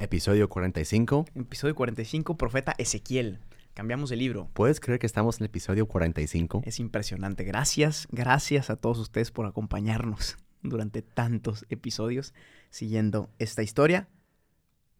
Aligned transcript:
Episodio 0.00 0.48
45. 0.48 1.26
Episodio 1.34 1.74
45, 1.74 2.38
Profeta 2.38 2.74
Ezequiel. 2.78 3.38
Cambiamos 3.74 4.08
de 4.08 4.16
libro. 4.16 4.48
¿Puedes 4.54 4.80
creer 4.80 4.98
que 4.98 5.06
estamos 5.06 5.36
en 5.36 5.42
el 5.42 5.50
episodio 5.50 5.86
45? 5.86 6.62
Es 6.64 6.80
impresionante. 6.80 7.44
Gracias, 7.44 8.08
gracias 8.10 8.70
a 8.70 8.76
todos 8.76 8.98
ustedes 8.98 9.30
por 9.30 9.44
acompañarnos 9.44 10.38
durante 10.62 11.02
tantos 11.02 11.66
episodios 11.68 12.32
siguiendo 12.70 13.28
esta 13.38 13.62
historia. 13.62 14.08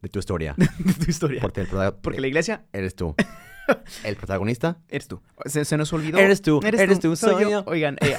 De 0.03 0.09
tu 0.09 0.19
historia. 0.19 0.53
de 0.57 0.93
tu 0.93 1.09
historia. 1.09 1.41
Porque, 1.41 1.61
el 1.61 2.21
la 2.21 2.27
iglesia 2.27 2.65
eres 2.71 2.95
tú. 2.95 3.15
El 4.03 4.17
protagonista 4.17 4.79
eres 4.87 5.07
tú. 5.07 5.21
Se, 5.45 5.65
se 5.65 5.77
nos 5.77 5.93
olvidó. 5.93 6.17
Eres 6.17 6.41
tú, 6.41 6.59
eres 6.63 6.99
tú, 6.99 7.15
soy 7.15 7.49
yo. 7.49 7.63
Oigan, 7.67 7.95
eh, 8.01 8.17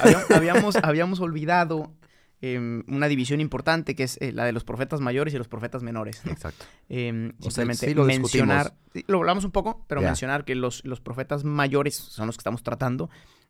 habíamos 0.83 1.21
olvidado 1.21 1.93
em, 2.43 2.83
una 2.89 3.09
división 3.09 3.41
importante 3.41 3.95
que 3.95 4.03
es 4.03 4.19
eh, 4.21 4.33
la 4.33 4.45
de 4.45 4.53
los 4.53 4.65
profetas 4.65 5.01
mayores 5.01 5.33
y 5.33 5.39
los 5.39 5.49
profetas 5.49 5.83
menores. 5.83 6.21
¿no? 6.25 6.33
Exacto. 6.33 6.65
O 6.65 6.91
sea, 6.91 7.03
simplemente 7.41 7.87
sí 7.87 7.95
lo 7.95 8.05
mencionar, 8.05 8.75
sí, 8.93 9.05
lo 9.07 9.19
hablamos 9.19 9.45
un 9.45 9.53
poco, 9.53 9.85
pero 9.89 10.03
mencionar 10.03 10.45
que 10.45 10.55
los, 10.55 10.85
los 10.85 11.01
profetas 11.01 11.45
mayores 11.45 11.95
son 11.95 12.27
los 12.27 12.37
que 12.37 12.41
estamos 12.41 12.63
tratando, 12.63 13.09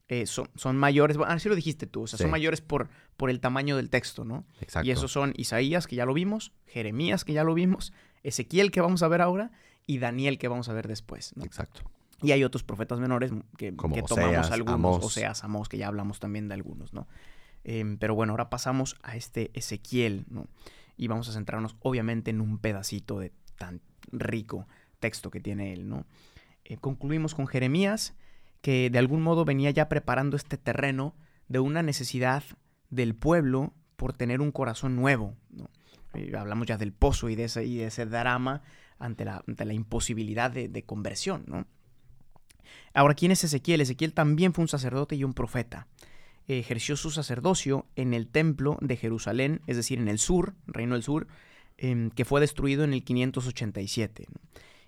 eh, 0.09 0.27
son, 0.27 0.49
son 0.57 0.77
mayores, 0.77 1.17
bueno, 1.17 1.33
así 1.33 1.49
lo 1.49 1.55
dijiste 1.55 1.87
tú, 1.87 2.03
o 2.03 2.07
sea, 2.07 2.19
Sí. 2.19 2.25
son 2.25 2.31
mayores 2.31 2.61
por, 2.61 2.89
por 3.17 3.31
el 3.31 3.41
tamaño 3.41 3.77
del 3.77 3.89
texto, 3.89 4.25
¿no? 4.25 4.45
Exacto. 4.61 4.87
Y 4.87 4.91
esos 4.91 5.11
son 5.11 5.33
Isaías, 5.37 5.87
que 5.87 5.97
ya 5.97 6.05
lo 6.05 6.13
vimos, 6.13 6.53
Jeremías, 6.67 7.25
que 7.25 7.33
ya 7.33 7.45
lo 7.45 7.55
vimos, 7.55 7.93
Ezequiel, 8.23 8.71
que 8.71 8.81
vamos 8.83 9.03
a 9.03 9.09
ver 9.09 9.23
ahora, 9.23 9.53
y 9.87 9.99
Daniel, 9.99 10.39
que 10.39 10.49
vamos 10.49 10.69
a 10.69 10.75
ver 10.75 10.87
después, 10.87 11.33
¿no? 11.37 11.45
Exacto. 11.45 11.81
Y 12.21 12.31
hay 12.33 12.45
otros 12.45 12.63
profetas 12.63 13.01
menores 13.01 13.33
que, 13.57 13.75
Como 13.75 13.95
que 13.95 14.03
tomamos 14.03 14.31
Oseas, 14.31 14.51
algunos, 14.53 14.75
Amós. 14.75 15.05
Oseas, 15.05 15.43
Amós, 15.45 15.69
que 15.69 15.79
ya 15.79 15.89
hablamos 15.89 16.21
también 16.21 16.47
de 16.47 16.55
algunos, 16.55 16.93
¿no? 16.93 17.09
Em, 17.65 17.97
pero 17.99 18.15
bueno, 18.15 18.33
ahora 18.33 18.51
pasamos 18.51 18.97
a 19.03 19.17
este 19.17 19.51
Ezequiel, 19.55 20.25
¿no? 20.29 20.47
Y 20.97 21.09
vamos 21.09 21.29
a 21.29 21.33
centrarnos 21.33 21.77
obviamente 21.81 22.31
en 22.31 22.41
un 22.41 22.59
pedacito 22.59 23.19
de 23.19 23.33
tan 23.57 23.81
rico 24.11 24.67
texto 24.99 25.31
que 25.31 25.41
tiene 25.41 25.73
él, 25.73 25.89
¿no? 25.89 26.07
Eh, 26.65 26.77
concluimos 26.77 27.35
con 27.35 27.47
Jeremías, 27.47 28.15
que 28.61 28.91
de 28.91 28.99
algún 28.99 29.23
modo 29.23 29.45
venía 29.45 29.71
ya 29.71 29.89
preparando 29.89 30.37
este 30.37 30.57
terreno 30.57 31.15
de 31.49 31.59
una 31.59 31.83
necesidad 31.83 32.45
del 32.91 33.15
pueblo 33.15 33.73
por 33.97 34.13
tener 34.13 34.41
un 34.41 34.53
corazón 34.53 34.97
nuevo, 34.97 35.37
¿no? 35.51 35.69
Eh, 36.15 36.33
hablamos 36.37 36.67
ya 36.67 36.77
del 36.77 36.93
pozo 36.93 37.29
y 37.29 37.37
de 37.37 37.45
ese, 37.45 37.65
y 37.65 37.77
de 37.77 37.87
ese 37.87 38.07
drama 38.07 38.63
ante 38.99 39.25
la, 39.25 39.43
ante 39.47 39.65
la 39.65 39.73
imposibilidad 39.73 40.51
de, 40.51 40.69
de 40.69 40.83
conversión, 40.85 41.45
¿no? 41.47 41.67
Ahora, 42.95 43.15
¿quién 43.15 43.33
es 43.33 43.43
Ezequiel? 43.45 43.81
Ezequiel 43.81 44.13
también 44.13 44.53
fue 44.53 44.63
un 44.63 44.69
sacerdote 44.69 45.17
y 45.17 45.25
un 45.25 45.35
profeta. 45.35 45.89
Ejerció 46.49 46.97
su 46.97 47.11
sacerdocio 47.11 47.87
en 47.97 48.15
el 48.15 48.29
templo 48.29 48.77
de 48.81 48.97
Jerusalén, 48.97 49.61
es 49.67 49.77
decir, 49.77 49.99
en 49.99 50.09
el 50.09 50.19
sur, 50.19 50.55
reino 50.67 50.95
del 50.95 51.03
sur, 51.03 51.27
em, 51.79 52.11
que 52.11 52.25
fue 52.25 52.41
destruido 52.41 52.85
en 52.85 52.93
el 52.93 53.05
587. 53.05 54.27
¿no? 54.29 54.41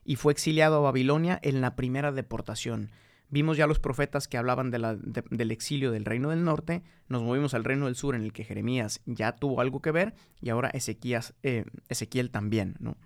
Y 0.05 0.17
fue 0.17 0.33
exiliado 0.33 0.77
a 0.77 0.81
Babilonia 0.81 1.39
en 1.43 1.61
la 1.61 1.77
primera 1.77 2.13
deportación. 2.13 2.91
Vimos 3.31 3.57
ya 3.57 3.67
los 3.67 3.79
profetas 3.79 4.29
que 4.29 4.37
hablaban 4.37 4.71
de 4.71 4.79
la- 4.79 4.95
de- 4.97 5.25
del 5.31 5.51
exilio 5.51 5.91
del 5.91 6.05
reino 6.05 6.29
del 6.31 6.45
norte, 6.45 6.83
nos 7.09 7.23
movimos 7.23 7.55
al 7.55 7.65
reino 7.65 7.87
del 7.87 7.95
sur 7.97 8.15
en 8.15 8.23
el 8.23 8.33
que 8.33 8.45
Jeremías 8.45 9.01
ya 9.07 9.33
tuvo 9.33 9.61
algo 9.61 9.81
que 9.81 9.91
ver 9.93 10.15
y 10.43 10.51
ahora 10.51 10.69
Ezequías, 10.71 11.35
eh, 11.43 11.65
Ezequiel 11.89 12.31
también. 12.31 12.77
¿no? 12.81 12.97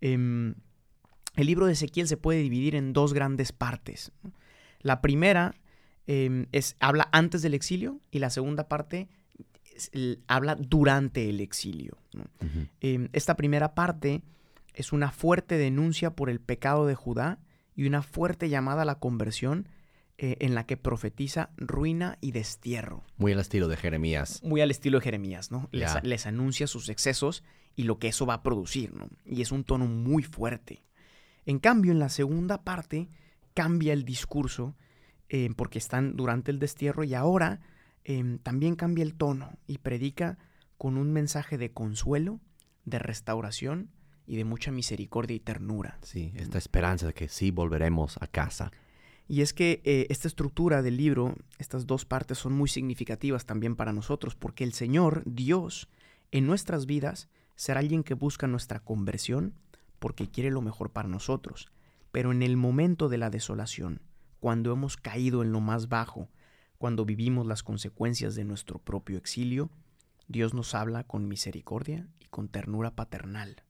Em, 0.00 0.54
el 1.36 1.46
libro 1.46 1.66
de 1.66 1.72
Ezequiel 1.74 2.08
se 2.08 2.16
puede 2.16 2.40
dividir 2.40 2.74
en 2.74 2.92
dos 2.92 3.12
grandes 3.12 3.52
partes. 3.52 4.10
La 4.80 5.00
primera 5.00 5.54
em, 6.08 6.46
es, 6.52 6.74
habla 6.80 7.08
antes 7.12 7.42
del 7.42 7.54
exilio 7.54 8.00
y 8.10 8.18
la 8.18 8.30
segunda 8.30 8.66
parte 8.66 9.08
es 9.76 9.90
el- 9.92 10.24
habla 10.26 10.56
durante 10.56 11.28
el 11.28 11.40
exilio. 11.40 11.98
Em, 12.80 13.08
esta 13.12 13.36
primera 13.36 13.74
parte 13.74 14.22
es 14.74 14.92
una 14.92 15.12
fuerte 15.12 15.56
denuncia 15.58 16.16
por 16.16 16.30
el 16.30 16.40
pecado 16.40 16.86
de 16.86 16.94
Judá 16.96 17.38
y 17.76 17.86
una 17.86 18.02
fuerte 18.02 18.48
llamada 18.48 18.82
a 18.82 18.84
la 18.84 18.98
conversión 18.98 19.68
eh, 20.20 20.36
en 20.40 20.56
la 20.56 20.66
que 20.66 20.76
profetiza 20.76 21.50
ruina 21.56 22.18
y 22.20 22.32
destierro. 22.32 23.04
Muy 23.18 23.30
al 23.32 23.38
estilo 23.38 23.68
de 23.68 23.76
Jeremías. 23.76 24.40
Muy 24.42 24.60
al 24.60 24.72
estilo 24.72 24.98
de 24.98 25.04
Jeremías, 25.04 25.52
¿no? 25.52 25.68
Les, 25.70 25.90
les 26.02 26.26
anuncia 26.26 26.66
sus 26.66 26.88
excesos 26.88 27.44
y 27.76 27.84
lo 27.84 28.00
que 28.00 28.08
eso 28.08 28.26
va 28.26 28.34
a 28.34 28.42
producir, 28.42 28.92
¿no? 28.94 29.08
Y 29.24 29.42
es 29.42 29.52
un 29.52 29.62
tono 29.62 29.86
muy 29.86 30.24
fuerte. 30.24 30.82
En 31.46 31.60
cambio, 31.60 31.92
en 31.92 32.00
la 32.00 32.08
segunda 32.08 32.64
parte 32.64 33.08
cambia 33.54 33.92
el 33.92 34.04
discurso 34.04 34.74
eh, 35.28 35.50
porque 35.56 35.78
están 35.78 36.16
durante 36.16 36.50
el 36.50 36.58
destierro 36.58 37.04
y 37.04 37.14
ahora 37.14 37.60
em, 38.04 38.38
también 38.38 38.76
cambia 38.76 39.02
el 39.02 39.14
tono 39.14 39.58
y 39.66 39.78
predica 39.78 40.38
con 40.78 40.96
un 40.96 41.12
mensaje 41.12 41.58
de 41.58 41.72
consuelo, 41.72 42.40
de 42.84 42.98
restauración 42.98 43.90
y 44.26 44.36
de 44.36 44.44
mucha 44.44 44.70
misericordia 44.70 45.36
y 45.36 45.40
ternura. 45.40 45.98
Sí, 46.02 46.32
esta 46.36 46.58
esperanza 46.58 47.08
de 47.08 47.14
que 47.14 47.28
sí 47.28 47.50
volveremos 47.50 48.16
a 48.20 48.26
casa. 48.26 48.70
Y 49.26 49.42
es 49.42 49.52
que 49.52 49.82
eh, 49.84 50.06
esta 50.08 50.28
estructura 50.28 50.80
del 50.80 50.96
libro, 50.96 51.34
estas 51.58 51.86
dos 51.86 52.06
partes 52.06 52.38
son 52.38 52.54
muy 52.54 52.68
significativas 52.68 53.44
también 53.44 53.76
para 53.76 53.92
nosotros, 53.92 54.34
porque 54.34 54.64
el 54.64 54.72
Señor, 54.72 55.22
Dios, 55.26 55.88
en 56.30 56.46
nuestras 56.46 56.86
vidas 56.86 57.28
será 57.54 57.80
alguien 57.80 58.04
que 58.04 58.14
busca 58.14 58.46
nuestra 58.46 58.80
conversión 58.80 59.54
porque 59.98 60.30
quiere 60.30 60.50
lo 60.50 60.62
mejor 60.62 60.90
para 60.90 61.08
nosotros. 61.08 61.70
Pero 62.12 62.32
en 62.32 62.42
el 62.42 62.56
momento 62.56 63.08
de 63.10 63.18
la 63.18 63.28
desolación, 63.28 64.00
cuando 64.40 64.72
hemos 64.72 64.96
caído 64.96 65.42
en 65.42 65.52
lo 65.52 65.60
más 65.60 65.88
bajo, 65.88 66.28
cuando 66.78 67.04
vivimos 67.04 67.46
las 67.46 67.62
consecuencias 67.62 68.34
de 68.34 68.44
nuestro 68.44 68.78
propio 68.78 69.18
exilio, 69.18 69.70
Dios 70.28 70.54
nos 70.54 70.74
habla 70.74 71.04
con 71.04 71.26
misericordia 71.26 72.06
y 72.20 72.26
con 72.26 72.48
ternura 72.48 72.94
paternal. 72.94 73.64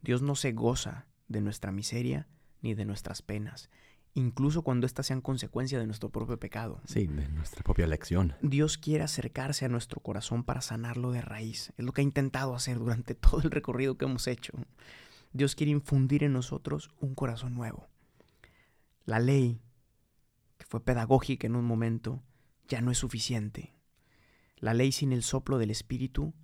Dios 0.00 0.22
no 0.22 0.34
se 0.34 0.52
goza 0.52 1.06
de 1.28 1.40
nuestra 1.40 1.70
miseria 1.70 2.26
ni 2.60 2.74
de 2.74 2.84
nuestras 2.84 3.22
penas, 3.22 3.70
incluso 4.14 4.62
cuando 4.62 4.86
éstas 4.86 5.06
sean 5.06 5.20
consecuencia 5.20 5.78
de 5.78 5.86
nuestro 5.86 6.10
propio 6.10 6.38
pecado. 6.38 6.80
Sí, 6.84 7.06
de 7.06 7.28
nuestra 7.28 7.62
propia 7.62 7.84
elección. 7.84 8.34
Dios 8.42 8.78
quiere 8.78 9.04
acercarse 9.04 9.64
a 9.64 9.68
nuestro 9.68 10.00
corazón 10.00 10.44
para 10.44 10.60
sanarlo 10.60 11.12
de 11.12 11.20
raíz. 11.20 11.72
Es 11.76 11.84
lo 11.84 11.92
que 11.92 12.00
ha 12.00 12.04
intentado 12.04 12.54
hacer 12.54 12.78
durante 12.78 13.14
todo 13.14 13.40
el 13.42 13.50
recorrido 13.50 13.96
que 13.96 14.04
hemos 14.04 14.26
hecho. 14.26 14.52
Dios 15.32 15.54
quiere 15.54 15.72
infundir 15.72 16.24
en 16.24 16.32
nosotros 16.32 16.90
un 17.00 17.14
corazón 17.14 17.54
nuevo. 17.54 17.88
La 19.04 19.18
ley, 19.18 19.60
que 20.62 20.68
fue 20.68 20.84
pedagógica 20.84 21.48
en 21.48 21.56
un 21.56 21.64
momento, 21.64 22.22
ya 22.68 22.80
no 22.80 22.92
es 22.92 22.98
suficiente. 22.98 23.74
La 24.58 24.74
ley 24.74 24.92
sin 24.92 25.12
el 25.12 25.24
soplo 25.24 25.58
del 25.58 25.72
Espíritu 25.72 26.34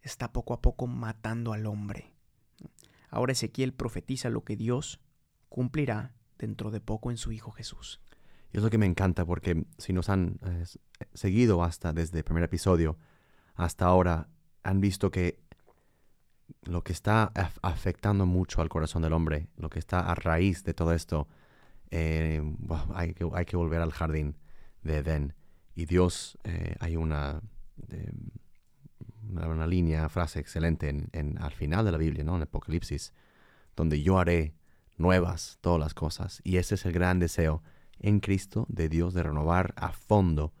está 0.00 0.32
poco 0.32 0.54
a 0.54 0.62
poco 0.62 0.86
matando 0.86 1.52
al 1.52 1.66
hombre. 1.66 2.14
Ahora 3.10 3.32
Ezequiel 3.32 3.72
profetiza 3.72 4.30
lo 4.30 4.44
que 4.44 4.56
Dios 4.56 5.00
cumplirá 5.48 6.14
dentro 6.38 6.70
de 6.70 6.80
poco 6.80 7.10
en 7.10 7.16
su 7.16 7.32
Hijo 7.32 7.50
Jesús. 7.50 8.00
Y 8.52 8.58
es 8.58 8.62
lo 8.62 8.70
que 8.70 8.78
me 8.78 8.86
encanta 8.86 9.24
porque 9.24 9.66
si 9.78 9.92
nos 9.92 10.08
han 10.08 10.38
eh, 10.46 10.64
seguido 11.12 11.64
hasta 11.64 11.92
desde 11.92 12.18
el 12.18 12.24
primer 12.24 12.44
episodio 12.44 12.96
hasta 13.56 13.86
ahora, 13.86 14.28
han 14.62 14.80
visto 14.80 15.10
que 15.10 15.40
lo 16.62 16.84
que 16.84 16.92
está 16.92 17.32
af- 17.34 17.58
afectando 17.62 18.24
mucho 18.24 18.62
al 18.62 18.68
corazón 18.68 19.02
del 19.02 19.14
hombre, 19.14 19.48
lo 19.56 19.68
que 19.68 19.80
está 19.80 19.98
a 19.98 20.14
raíz 20.14 20.62
de 20.62 20.74
todo 20.74 20.92
esto, 20.92 21.26
eh, 21.96 22.40
bueno, 22.42 22.86
hay, 22.94 23.14
que, 23.14 23.28
hay 23.32 23.44
que 23.44 23.56
volver 23.56 23.80
al 23.80 23.92
jardín 23.92 24.36
de 24.82 24.98
Edén. 24.98 25.34
Y 25.76 25.86
Dios, 25.86 26.36
eh, 26.44 26.74
hay 26.80 26.96
una, 26.96 27.40
eh, 27.90 28.12
una, 29.30 29.48
una 29.48 29.66
línea, 29.66 30.08
frase 30.08 30.40
excelente 30.40 30.88
en, 30.88 31.08
en- 31.12 31.38
al 31.40 31.52
final 31.52 31.84
de 31.84 31.92
la 31.92 31.98
Biblia, 31.98 32.24
¿no? 32.24 32.36
en 32.36 32.42
Apocalipsis, 32.42 33.12
donde 33.76 34.02
yo 34.02 34.18
haré 34.18 34.54
nuevas 34.96 35.58
todas 35.60 35.80
las 35.80 35.94
cosas. 35.94 36.40
Y 36.44 36.56
ese 36.56 36.74
es 36.76 36.84
el 36.86 36.92
gran 36.92 37.18
deseo 37.20 37.62
en 38.00 38.20
Cristo 38.20 38.66
de 38.68 38.88
Dios 38.88 39.14
de 39.14 39.22
renovar 39.22 39.72
a 39.76 39.92
fondo 39.92 40.52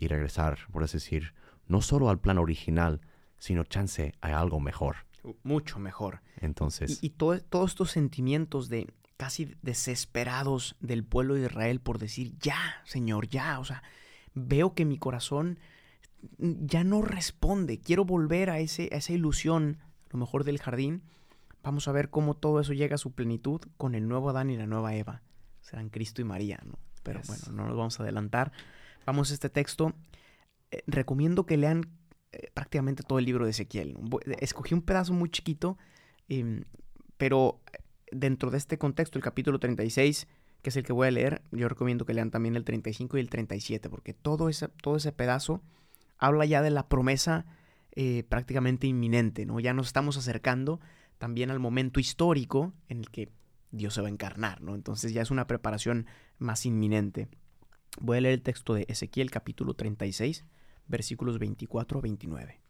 y 0.00 0.06
regresar, 0.06 0.58
por 0.70 0.82
así 0.84 0.98
decir, 0.98 1.32
no 1.66 1.80
solo 1.80 2.10
al 2.10 2.18
plan 2.20 2.36
original, 2.36 3.00
sino 3.38 3.64
chance 3.64 4.12
a 4.20 4.38
algo 4.38 4.60
mejor. 4.60 4.96
Mucho 5.44 5.78
mejor. 5.78 6.20
Entonces, 6.36 6.98
Y, 7.02 7.06
y 7.06 7.10
todo- 7.10 7.40
todos 7.40 7.70
estos 7.70 7.90
sentimientos 7.90 8.68
de 8.68 8.86
casi 9.22 9.54
desesperados 9.62 10.74
del 10.80 11.04
pueblo 11.04 11.34
de 11.34 11.42
Israel 11.46 11.78
por 11.80 11.98
decir, 12.00 12.36
ya, 12.40 12.58
Señor, 12.84 13.28
ya, 13.28 13.60
o 13.60 13.64
sea, 13.64 13.84
veo 14.34 14.74
que 14.74 14.84
mi 14.84 14.98
corazón 14.98 15.60
ya 16.38 16.82
no 16.82 17.02
responde, 17.02 17.78
quiero 17.78 18.04
volver 18.04 18.50
a, 18.50 18.58
ese, 18.58 18.88
a 18.92 18.96
esa 18.96 19.12
ilusión, 19.12 19.78
a 20.08 20.14
lo 20.14 20.18
mejor 20.18 20.42
del 20.42 20.58
jardín, 20.58 21.02
vamos 21.62 21.86
a 21.86 21.92
ver 21.92 22.10
cómo 22.10 22.34
todo 22.34 22.58
eso 22.60 22.72
llega 22.72 22.96
a 22.96 22.98
su 22.98 23.12
plenitud 23.12 23.60
con 23.76 23.94
el 23.94 24.08
nuevo 24.08 24.28
Adán 24.30 24.50
y 24.50 24.56
la 24.56 24.66
nueva 24.66 24.94
Eva. 24.96 25.22
Serán 25.60 25.88
Cristo 25.88 26.20
y 26.20 26.24
María, 26.24 26.60
¿no? 26.64 26.78
Pero 27.04 27.20
Yes. 27.20 27.28
bueno, 27.28 27.44
no 27.62 27.68
nos 27.68 27.76
vamos 27.76 28.00
a 28.00 28.02
adelantar. 28.02 28.50
Vamos 29.06 29.30
a 29.30 29.34
este 29.34 29.50
texto. 29.50 29.94
Eh, 30.72 30.82
recomiendo 30.88 31.46
que 31.46 31.56
lean 31.56 31.86
eh, 32.32 32.50
prácticamente 32.54 33.04
todo 33.04 33.20
el 33.20 33.24
libro 33.24 33.44
de 33.44 33.52
Ezequiel. 33.52 33.94
Voy- 34.00 34.22
Escogí 34.40 34.74
un 34.74 34.82
pedazo 34.82 35.12
muy 35.12 35.30
chiquito, 35.30 35.78
em, 36.28 36.64
pero 37.16 37.60
dentro 38.12 38.50
de 38.50 38.58
este 38.58 38.78
contexto, 38.78 39.18
el 39.18 39.24
capítulo 39.24 39.58
36, 39.58 40.28
que 40.62 40.70
es 40.70 40.76
el 40.76 40.84
que 40.84 40.92
voy 40.92 41.08
a 41.08 41.10
leer, 41.10 41.42
yo 41.50 41.68
recomiendo 41.68 42.04
que 42.04 42.14
lean 42.14 42.30
también 42.30 42.54
el 42.54 42.64
35 42.64 43.16
y 43.16 43.20
el 43.20 43.28
37, 43.28 43.90
porque 43.90 44.14
todo 44.14 44.48
ese, 44.48 44.68
todo 44.68 44.96
ese 44.96 45.12
pedazo 45.12 45.62
habla 46.18 46.44
ya 46.44 46.62
de 46.62 46.70
la 46.70 46.88
promesa 46.88 47.46
eh, 47.94 48.22
prácticamente 48.28 48.86
inminente, 48.86 49.44
¿no? 49.44 49.58
Ya 49.60 49.74
nos 49.74 49.88
estamos 49.88 50.16
acercando 50.16 50.80
también 51.18 51.50
al 51.50 51.58
momento 51.58 52.00
histórico 52.00 52.72
en 52.88 53.00
el 53.00 53.10
que 53.10 53.30
Dios 53.70 53.94
se 53.94 54.02
va 54.02 54.08
a 54.08 54.10
encarnar, 54.10 54.60
¿no? 54.62 54.74
Entonces 54.74 55.12
ya 55.12 55.22
es 55.22 55.30
una 55.30 55.46
preparación 55.46 56.06
más 56.38 56.64
inminente. 56.64 57.28
Voy 58.00 58.18
a 58.18 58.20
leer 58.20 58.34
el 58.34 58.42
texto 58.42 58.74
de 58.74 58.86
Ezequiel 58.88 59.30
capítulo 59.30 59.74
36, 59.74 60.44
versículos 60.86 61.38
24 61.38 61.98
a 61.98 62.02
29. 62.02 62.60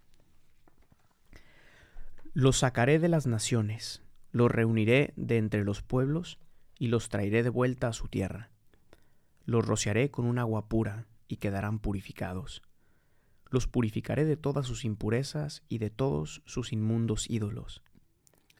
Los 2.35 2.59
sacaré 2.59 2.99
de 2.99 3.09
las 3.09 3.27
naciones, 3.27 4.03
los 4.33 4.51
reuniré 4.51 5.13
de 5.17 5.37
entre 5.37 5.63
los 5.63 5.83
pueblos 5.83 6.39
y 6.79 6.89
los 6.89 7.11
traeré 7.11 7.43
de 7.43 7.51
vuelta 7.51 7.89
a 7.89 7.93
su 7.93 8.09
tierra. 8.09 8.51
Los 9.45 9.67
rociaré 9.67 10.11
con 10.11 10.25
un 10.25 10.39
agua 10.39 10.69
pura 10.69 11.07
y 11.29 11.37
quedarán 11.37 11.79
purificados. 11.79 12.63
Los 13.51 13.67
purificaré 13.67 14.25
de 14.25 14.39
todas 14.39 14.67
sus 14.67 14.87
impurezas 14.87 15.63
y 15.69 15.79
de 15.79 15.91
todos 15.91 16.43
sus 16.47 16.73
inmundos 16.73 17.29
ídolos. 17.29 17.83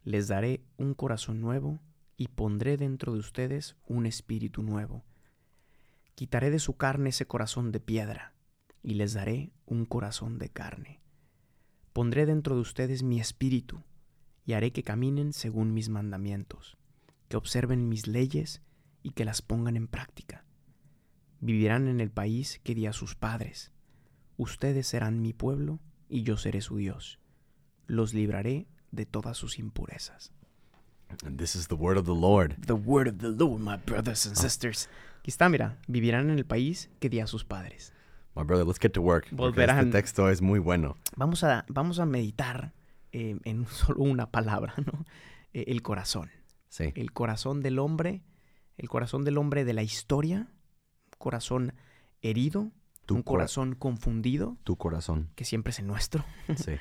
Les 0.05 0.29
daré 0.29 0.63
un 0.77 0.93
corazón 0.93 1.41
nuevo 1.41 1.81
y 2.19 2.29
pondré 2.29 2.77
dentro 2.77 3.15
de 3.15 3.21
ustedes 3.21 3.77
un 3.87 4.05
espíritu 4.05 4.63
nuevo. 4.63 5.05
Quitaré 6.15 6.51
de 6.51 6.59
su 6.59 6.77
carne 6.77 7.11
ese 7.11 7.27
corazón 7.27 7.73
de 7.73 7.81
piedra 7.81 8.35
y 8.83 8.95
les 8.95 9.15
daré 9.15 9.53
un 9.65 9.87
corazón 9.87 10.39
de 10.39 10.51
carne. 10.51 11.01
Pondré 11.95 12.27
dentro 12.27 12.57
de 12.57 12.61
ustedes 12.61 13.03
mi 13.03 13.21
espíritu 13.21 13.83
y 14.45 14.55
haré 14.55 14.73
que 14.73 14.83
caminen 14.83 15.33
según 15.33 15.75
mis 15.75 15.89
mandamientos, 15.89 16.77
que 17.29 17.37
observen 17.37 17.89
mis 17.89 18.07
leyes 18.07 18.63
y 19.03 19.11
que 19.11 19.25
las 19.25 19.43
pongan 19.43 19.77
en 19.77 19.89
práctica. 19.89 20.45
Vivirán 21.41 21.89
en 21.89 22.01
el 22.01 22.11
país 22.11 22.61
que 22.63 22.75
di 22.75 22.87
a 22.87 22.93
sus 22.93 23.15
padres. 23.15 23.73
Ustedes 24.37 24.87
serán 24.87 25.21
mi 25.21 25.33
pueblo 25.33 25.81
y 26.09 26.23
yo 26.23 26.37
seré 26.37 26.61
su 26.61 26.77
Dios. 26.77 27.19
Los 27.87 28.15
libraré 28.15 28.67
de 28.91 29.07
todas 29.07 29.37
sus 29.37 29.59
impurezas. 29.59 30.33
And 31.25 31.39
this 31.39 31.55
is 31.55 31.69
the 31.69 31.75
word 31.75 31.99
of 31.99 32.07
the 32.07 32.15
Lord. 32.15 32.57
The 32.67 32.73
word 32.73 33.09
of 33.09 33.19
the 33.19 33.29
Lord, 33.31 33.61
my 33.61 33.77
brothers 33.77 34.27
and 34.27 34.37
sisters. 34.37 34.89
Aquí 35.21 35.31
está, 35.31 35.49
mira, 35.49 35.79
vivirán 35.87 36.31
en 36.31 36.39
el 36.39 36.47
país 36.47 36.91
que 37.01 37.09
di 37.11 37.21
a 37.21 37.27
sus 37.27 37.45
padres. 37.45 37.93
My 38.35 38.45
brother, 38.45 38.65
let's 38.67 38.81
get 38.81 38.93
to 38.93 39.03
work. 39.03 39.25
Porque 39.37 39.61
este 39.61 39.73
Volverán. 39.73 39.91
texto 39.91 40.31
es 40.31 40.41
muy 40.41 40.59
bueno. 40.59 40.97
Vamos 41.17 41.45
a, 41.45 41.67
vamos 41.69 41.99
a 41.99 42.07
meditar 42.07 42.73
eh, 43.13 43.39
en 43.45 43.67
solo 43.69 44.03
una 44.03 44.31
palabra, 44.31 44.75
¿no? 44.85 45.05
Eh, 45.53 45.65
el 45.69 45.83
corazón. 45.83 46.31
Sí. 46.69 46.93
El 46.95 47.13
corazón 47.13 47.61
del 47.61 47.79
hombre, 47.79 48.23
el 48.79 48.89
corazón 48.89 49.25
del 49.25 49.37
hombre 49.39 49.65
de 49.65 49.75
la 49.75 49.83
historia, 49.83 50.49
corazón 51.19 51.75
herido, 52.23 52.73
Tu, 53.07 53.15
un 53.15 53.23
cora- 53.23 53.41
corazón 53.43 53.75
confundido, 53.75 54.57
tu 54.65 54.77
corazón. 54.77 55.31
que 55.35 55.45
siempre 55.45 55.71
es 55.73 55.79
el 55.79 55.87
nuestro. 55.87 56.25
Sí. 56.57 56.73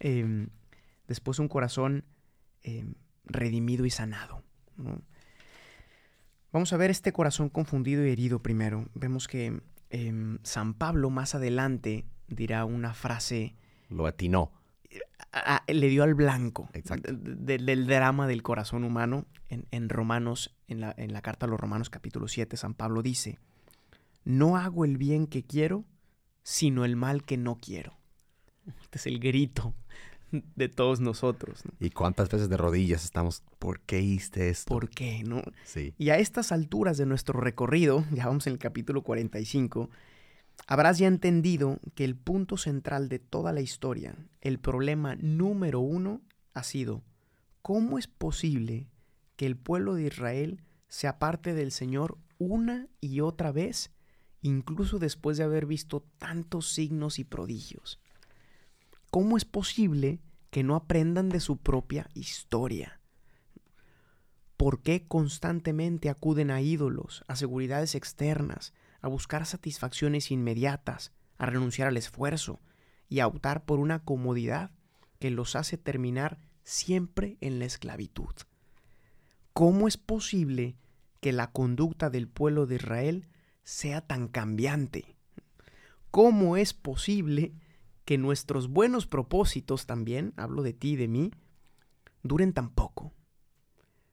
Em, 0.00 0.48
después 1.08 1.38
un 1.38 1.48
corazón 1.48 2.04
em, 2.62 2.94
redimido 3.24 3.84
y 3.86 3.90
sanado. 3.90 4.42
¿no? 4.76 5.00
Vamos 6.52 6.72
a 6.72 6.76
ver 6.76 6.90
este 6.90 7.12
corazón 7.12 7.48
confundido 7.48 8.06
y 8.06 8.10
herido 8.10 8.42
primero. 8.42 8.88
Vemos 8.94 9.26
que 9.28 9.60
em, 9.90 10.38
San 10.42 10.74
Pablo 10.74 11.08
más 11.10 11.34
adelante 11.34 12.04
dirá 12.28 12.64
una 12.64 12.94
frase, 12.94 13.56
Lo 13.88 14.06
atinó. 14.06 14.52
A- 15.32 15.56
a- 15.66 15.72
le 15.72 15.88
dio 15.88 16.02
al 16.02 16.14
blanco 16.14 16.68
Exacto. 16.72 17.12
de- 17.12 17.34
de- 17.58 17.64
del 17.64 17.86
drama 17.86 18.26
del 18.26 18.42
corazón 18.42 18.84
humano. 18.84 19.26
En, 19.48 19.66
en 19.70 19.88
Romanos, 19.90 20.54
en 20.66 20.80
la, 20.80 20.94
en 20.96 21.12
la 21.12 21.20
carta 21.20 21.44
a 21.44 21.48
los 21.48 21.60
Romanos 21.60 21.90
capítulo 21.90 22.26
7, 22.28 22.56
San 22.56 22.72
Pablo 22.74 23.02
dice, 23.02 23.38
no 24.24 24.56
hago 24.56 24.84
el 24.86 24.96
bien 24.96 25.26
que 25.26 25.42
quiero, 25.42 25.84
sino 26.42 26.84
el 26.86 26.96
mal 26.96 27.22
que 27.24 27.36
no 27.36 27.56
quiero. 27.56 27.98
Este 28.80 28.96
es 28.98 29.06
el 29.06 29.18
grito 29.18 29.74
de 30.30 30.68
todos 30.70 31.00
nosotros. 31.00 31.64
¿no? 31.66 31.72
¿Y 31.80 31.90
cuántas 31.90 32.30
veces 32.30 32.48
de 32.48 32.56
rodillas 32.56 33.04
estamos? 33.04 33.42
¿Por 33.58 33.80
qué 33.80 34.00
hiciste 34.00 34.48
esto? 34.48 34.68
¿Por 34.72 34.88
qué? 34.88 35.22
¿No? 35.24 35.42
Sí. 35.64 35.92
Y 35.98 36.08
a 36.10 36.16
estas 36.16 36.50
alturas 36.52 36.96
de 36.96 37.04
nuestro 37.04 37.38
recorrido, 37.38 38.04
ya 38.12 38.26
vamos 38.26 38.46
en 38.46 38.54
el 38.54 38.58
capítulo 38.58 39.02
45, 39.02 39.90
habrás 40.66 40.98
ya 40.98 41.06
entendido 41.06 41.78
que 41.94 42.04
el 42.04 42.16
punto 42.16 42.56
central 42.56 43.08
de 43.08 43.18
toda 43.18 43.52
la 43.52 43.60
historia, 43.60 44.16
el 44.40 44.58
problema 44.58 45.16
número 45.16 45.80
uno, 45.80 46.22
ha 46.54 46.62
sido 46.62 47.02
cómo 47.62 47.98
es 47.98 48.06
posible 48.06 48.88
que 49.36 49.46
el 49.46 49.56
pueblo 49.56 49.94
de 49.94 50.04
Israel 50.04 50.62
se 50.88 51.08
aparte 51.08 51.54
del 51.54 51.72
Señor 51.72 52.18
una 52.38 52.88
y 53.00 53.20
otra 53.20 53.52
vez, 53.52 53.90
incluso 54.42 54.98
después 54.98 55.38
de 55.38 55.44
haber 55.44 55.66
visto 55.66 56.04
tantos 56.18 56.72
signos 56.72 57.18
y 57.18 57.24
prodigios. 57.24 57.98
¿Cómo 59.10 59.36
es 59.36 59.44
posible 59.44 60.20
que 60.50 60.62
no 60.62 60.74
aprendan 60.74 61.28
de 61.28 61.40
su 61.40 61.56
propia 61.56 62.08
historia? 62.14 63.00
¿Por 64.56 64.82
qué 64.82 65.06
constantemente 65.06 66.10
acuden 66.10 66.50
a 66.50 66.60
ídolos, 66.60 67.24
a 67.26 67.36
seguridades 67.36 67.94
externas, 67.94 68.74
a 69.02 69.08
buscar 69.08 69.44
satisfacciones 69.44 70.30
inmediatas, 70.30 71.12
a 71.36 71.46
renunciar 71.46 71.88
al 71.88 71.96
esfuerzo 71.96 72.60
y 73.08 73.20
a 73.20 73.26
optar 73.26 73.64
por 73.64 73.78
una 73.78 74.04
comodidad 74.04 74.70
que 75.18 75.30
los 75.30 75.54
hace 75.56 75.76
terminar 75.76 76.38
siempre 76.64 77.36
en 77.40 77.58
la 77.58 77.66
esclavitud? 77.66 78.34
¿Cómo 79.52 79.86
es 79.86 79.98
posible 79.98 80.76
que 81.20 81.32
la 81.32 81.52
conducta 81.52 82.10
del 82.10 82.26
pueblo 82.26 82.66
de 82.66 82.76
Israel 82.76 83.28
sea 83.64 84.00
tan 84.00 84.28
cambiante? 84.28 85.16
¿Cómo 86.10 86.56
es 86.56 86.72
posible 86.72 87.52
que 88.04 88.18
nuestros 88.18 88.68
buenos 88.68 89.06
propósitos 89.06 89.86
también, 89.86 90.32
hablo 90.36 90.62
de 90.62 90.72
ti 90.72 90.92
y 90.92 90.96
de 90.96 91.08
mí, 91.08 91.30
duren 92.22 92.52
tan 92.52 92.70
poco? 92.70 93.12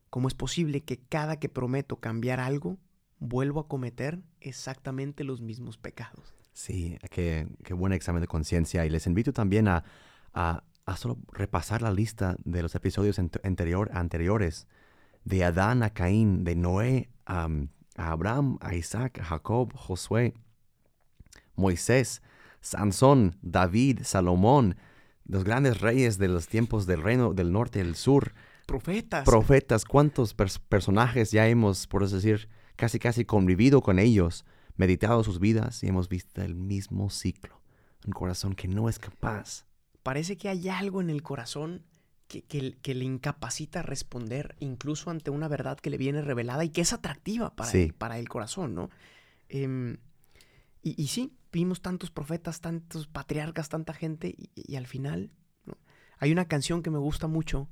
¿Cómo 0.09 0.27
es 0.27 0.33
posible 0.33 0.81
que 0.83 1.00
cada 1.00 1.39
que 1.39 1.50
prometo 1.50 1.97
cambiar 1.97 2.40
algo, 2.40 2.78
vuelvo 3.19 3.59
a 3.61 3.68
cometer 3.68 4.19
exactamente 4.42 5.23
los 5.23 5.42
mismos 5.42 5.78
pecados? 5.78 6.33
Sí, 6.54 6.97
qué, 7.11 7.47
qué 7.64 7.73
buen 7.73 7.94
examen 7.94 8.21
de 8.21 8.28
conciencia. 8.28 8.85
Y 8.85 8.90
les 8.90 9.07
invito 9.07 9.31
también 9.33 9.68
a, 9.68 9.83
a, 10.33 10.64
a 10.85 10.97
solo 10.97 11.18
repasar 11.31 11.81
la 11.81 11.92
lista 11.92 12.35
de 12.44 12.61
los 12.61 12.76
episodios 12.76 13.19
anterior, 13.19 13.90
anteriores. 13.94 14.68
De 15.26 15.44
Adán 15.44 15.83
a 15.83 15.92
Caín, 15.92 16.44
de 16.44 16.56
Noé 16.56 17.09
a, 17.26 17.47
a 17.97 18.11
Abraham, 18.11 18.57
a 18.61 18.73
Isaac, 18.76 19.19
a 19.19 19.23
Jacob, 19.26 19.73
Josué, 19.76 20.33
Moisés, 21.56 22.21
Sansón, 22.61 23.35
David, 23.42 23.99
Salomón, 24.04 24.76
los 25.26 25.44
grandes 25.44 25.81
reyes 25.81 26.18
de 26.18 26.28
los 26.28 26.47
tiempos 26.47 26.85
del 26.85 27.02
reino 27.02 27.33
del 27.33 27.52
norte 27.52 27.80
y 27.80 27.83
del 27.83 27.95
sur, 27.95 28.33
Profetas. 28.66 29.26
profetas, 29.26 29.83
cuántos 29.85 30.35
pers- 30.38 30.59
personajes 30.69 31.31
ya 31.31 31.47
hemos, 31.47 31.88
por 31.88 32.04
así 32.04 32.16
decir, 32.16 32.49
casi 32.80 32.98
casi 32.98 33.26
convivido 33.26 33.81
con 33.81 34.00
ellos, 34.00 34.45
meditado 34.78 35.24
sus 35.24 35.40
vidas 35.40 35.83
y 35.83 35.88
hemos 35.88 36.07
visto 36.07 36.42
el 36.42 36.56
mismo 36.56 37.09
ciclo. 37.09 37.62
Un 38.07 38.14
corazón 38.14 38.56
que 38.56 38.68
no 38.69 38.88
es 38.88 38.98
capaz. 39.00 39.66
Parece 40.02 40.38
que 40.38 40.48
hay 40.48 40.69
algo 40.69 41.02
en 41.02 41.09
el 41.09 41.21
corazón 41.21 41.83
que, 42.30 42.42
que- 42.44 42.78
que 42.81 42.95
le 42.95 43.04
incapacita 43.06 43.80
a 43.80 43.83
responder 43.83 44.56
incluso 44.59 45.09
ante 45.09 45.30
una 45.31 45.48
verdad 45.50 45.78
que 45.80 45.90
le 45.90 45.98
viene 45.98 46.21
revelada 46.21 46.64
y 46.64 46.69
que 46.69 46.81
es 46.81 46.94
atractiva 46.94 47.56
para, 47.56 47.69
Sí. 47.69 47.81
el, 47.83 47.94
para 47.94 48.18
el 48.18 48.30
corazón, 48.30 48.74
¿no? 48.76 48.90
Em, 49.50 49.98
y, 50.81 51.02
y 51.02 51.07
sí, 51.07 51.33
vimos 51.52 51.81
tantos 51.81 52.12
profetas, 52.12 52.62
tantos 52.62 53.07
patriarcas, 53.07 53.68
tanta 53.68 53.94
gente 53.94 54.30
y, 54.30 54.50
y 54.56 54.76
al 54.78 54.88
final, 54.88 55.31
¿no? 55.66 55.78
Hay 56.19 56.31
una 56.31 56.45
canción 56.48 56.81
que 56.83 56.90
me 56.92 57.00
gusta 57.00 57.28
mucho 57.28 57.68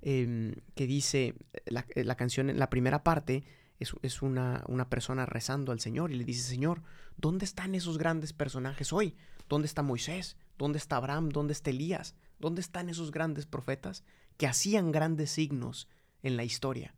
em, 0.00 0.54
que 0.74 0.86
dice, 0.86 1.34
la, 1.66 1.84
la 1.94 2.14
canción 2.14 2.48
en 2.48 2.58
la 2.58 2.70
primera 2.70 3.02
parte 3.02 3.44
es, 3.78 3.94
es 4.02 4.22
una, 4.22 4.64
una 4.68 4.88
persona 4.88 5.26
rezando 5.26 5.72
al 5.72 5.80
Señor 5.80 6.10
y 6.10 6.16
le 6.16 6.24
dice, 6.24 6.42
Señor, 6.42 6.82
¿dónde 7.16 7.44
están 7.44 7.74
esos 7.74 7.98
grandes 7.98 8.32
personajes 8.32 8.92
hoy? 8.92 9.16
¿Dónde 9.48 9.66
está 9.66 9.82
Moisés? 9.82 10.36
¿Dónde 10.58 10.78
está 10.78 10.96
Abraham? 10.96 11.28
¿Dónde 11.30 11.52
está 11.52 11.70
Elías? 11.70 12.14
¿Dónde 12.38 12.60
están 12.60 12.88
esos 12.88 13.10
grandes 13.10 13.46
profetas 13.46 14.04
que 14.36 14.46
hacían 14.46 14.92
grandes 14.92 15.30
signos 15.30 15.88
en 16.22 16.36
la 16.36 16.44
historia? 16.44 16.94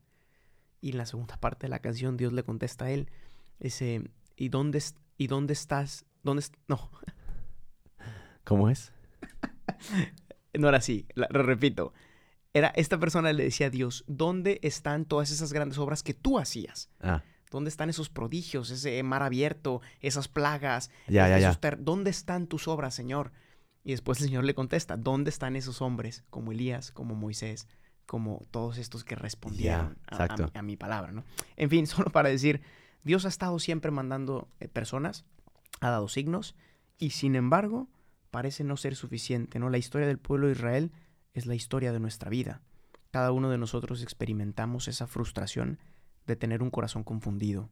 Y 0.80 0.90
en 0.90 0.99
la 0.99 1.06
segunda 1.06 1.37
parte 1.38 1.66
de 1.66 1.70
la 1.70 1.80
canción 1.80 2.16
Dios 2.16 2.32
le 2.32 2.42
contesta 2.42 2.87
a 2.87 2.90
él, 2.90 3.10
¿y 4.37 4.49
dónde, 4.49 4.82
y 5.18 5.26
dónde 5.26 5.52
estás? 5.52 6.06
¿Dónde 6.22 6.40
est- 6.40 6.54
no, 6.68 6.90
¿Cómo 8.44 8.68
es? 8.70 8.92
no 10.58 10.68
era 10.68 10.78
así, 10.78 11.06
la- 11.14 11.28
lo 11.30 11.42
repito. 11.42 11.92
Era 12.52 12.69
esta 12.76 12.99
persona 12.99 13.33
le 13.33 13.45
decía 13.45 13.66
a 13.69 13.71
Dios, 13.71 14.04
¿dónde 14.07 14.59
están 14.62 15.04
todas 15.04 15.30
esas 15.30 15.52
grandes 15.52 15.78
obras 15.78 16.02
que 16.02 16.14
tú 16.14 16.38
hacías? 16.38 16.88
Ah, 17.00 17.23
¿Dónde 17.50 17.69
están 17.71 17.90
esos 17.90 18.09
prodigios, 18.11 18.71
ese 18.71 19.02
mar 19.02 19.23
abierto, 19.23 19.80
esas 20.00 20.28
plagas? 20.28 20.90
ya, 21.09 21.28
ya, 21.28 21.38
esos 21.38 21.61
ya. 21.61 21.76
¿Dónde 21.76 22.11
están 22.11 22.47
tus 22.47 22.69
obras, 22.69 22.95
Señor? 22.95 23.33
Y 23.83 23.90
después 23.92 24.21
el 24.21 24.26
Señor 24.26 24.45
le 24.45 24.54
contesta, 24.54 24.97
¿dónde 24.97 25.30
están 25.30 25.57
esos 25.57 25.80
hombres 25.83 26.25
como 26.30 26.52
Elías, 26.52 26.92
como 26.92 27.14
Moisés, 27.14 27.66
como 28.07 28.42
todos 28.50 28.78
estos 28.78 29.04
que 29.04 29.14
respondieron 29.14 29.99
a- 30.07 30.16
a, 30.16 30.25
exacto. 30.25 30.50
mi, 30.54 30.59
a 30.59 30.62
mi 30.62 30.76
palabra? 30.76 31.12
¿no? 31.12 31.25
En 31.57 31.71
fin, 31.71 31.87
solo 31.88 32.11
para 32.11 32.28
decir, 32.28 32.61
Dios 33.04 33.25
ha 33.25 33.28
estado 33.28 33.59
siempre 33.59 33.90
mandando 33.90 34.49
eh, 34.61 34.69
personas, 34.69 35.25
ha 35.80 35.90
dado 35.90 36.09
signos, 36.09 36.54
y 36.99 37.11
sin 37.11 37.35
embargo 37.37 37.88
parece 38.30 38.62
no 38.64 38.76
ser 38.76 38.95
suficiente. 38.97 39.59
¿no? 39.59 39.71
La 39.71 39.78
historia 39.78 40.07
del 40.07 40.19
pueblo 40.19 40.47
de 40.49 40.52
Israel 40.52 40.92
es 41.32 41.46
la 41.46 41.54
historia 41.54 41.92
de 41.92 42.00
nuestra 42.00 42.30
vida. 42.30 42.60
Cada 43.10 43.32
uno 43.32 43.50
de 43.50 43.58
nosotros 43.58 44.02
experimentamos 44.02 44.88
esa 44.88 45.06
frustración 45.06 45.78
de 46.26 46.37
tener 46.37 46.62
un 46.62 46.70
corazón 46.70 47.04
confundido. 47.04 47.68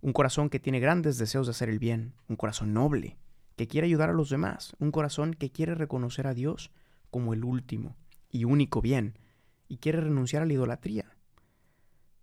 Un 0.00 0.12
corazón 0.12 0.50
que 0.50 0.60
tiene 0.60 0.80
grandes 0.80 1.18
deseos 1.18 1.46
de 1.46 1.52
hacer 1.52 1.68
el 1.68 1.78
bien, 1.78 2.14
un 2.28 2.36
corazón 2.36 2.72
noble, 2.72 3.18
que 3.56 3.68
quiere 3.68 3.86
ayudar 3.86 4.10
a 4.10 4.14
los 4.14 4.30
demás, 4.30 4.74
un 4.78 4.90
corazón 4.90 5.34
que 5.34 5.50
quiere 5.50 5.74
reconocer 5.74 6.26
a 6.26 6.34
Dios 6.34 6.70
como 7.10 7.34
el 7.34 7.44
último 7.44 7.96
y 8.30 8.44
único 8.44 8.80
bien, 8.80 9.18
y 9.68 9.78
quiere 9.78 10.00
renunciar 10.00 10.42
a 10.42 10.46
la 10.46 10.52
idolatría. 10.52 11.16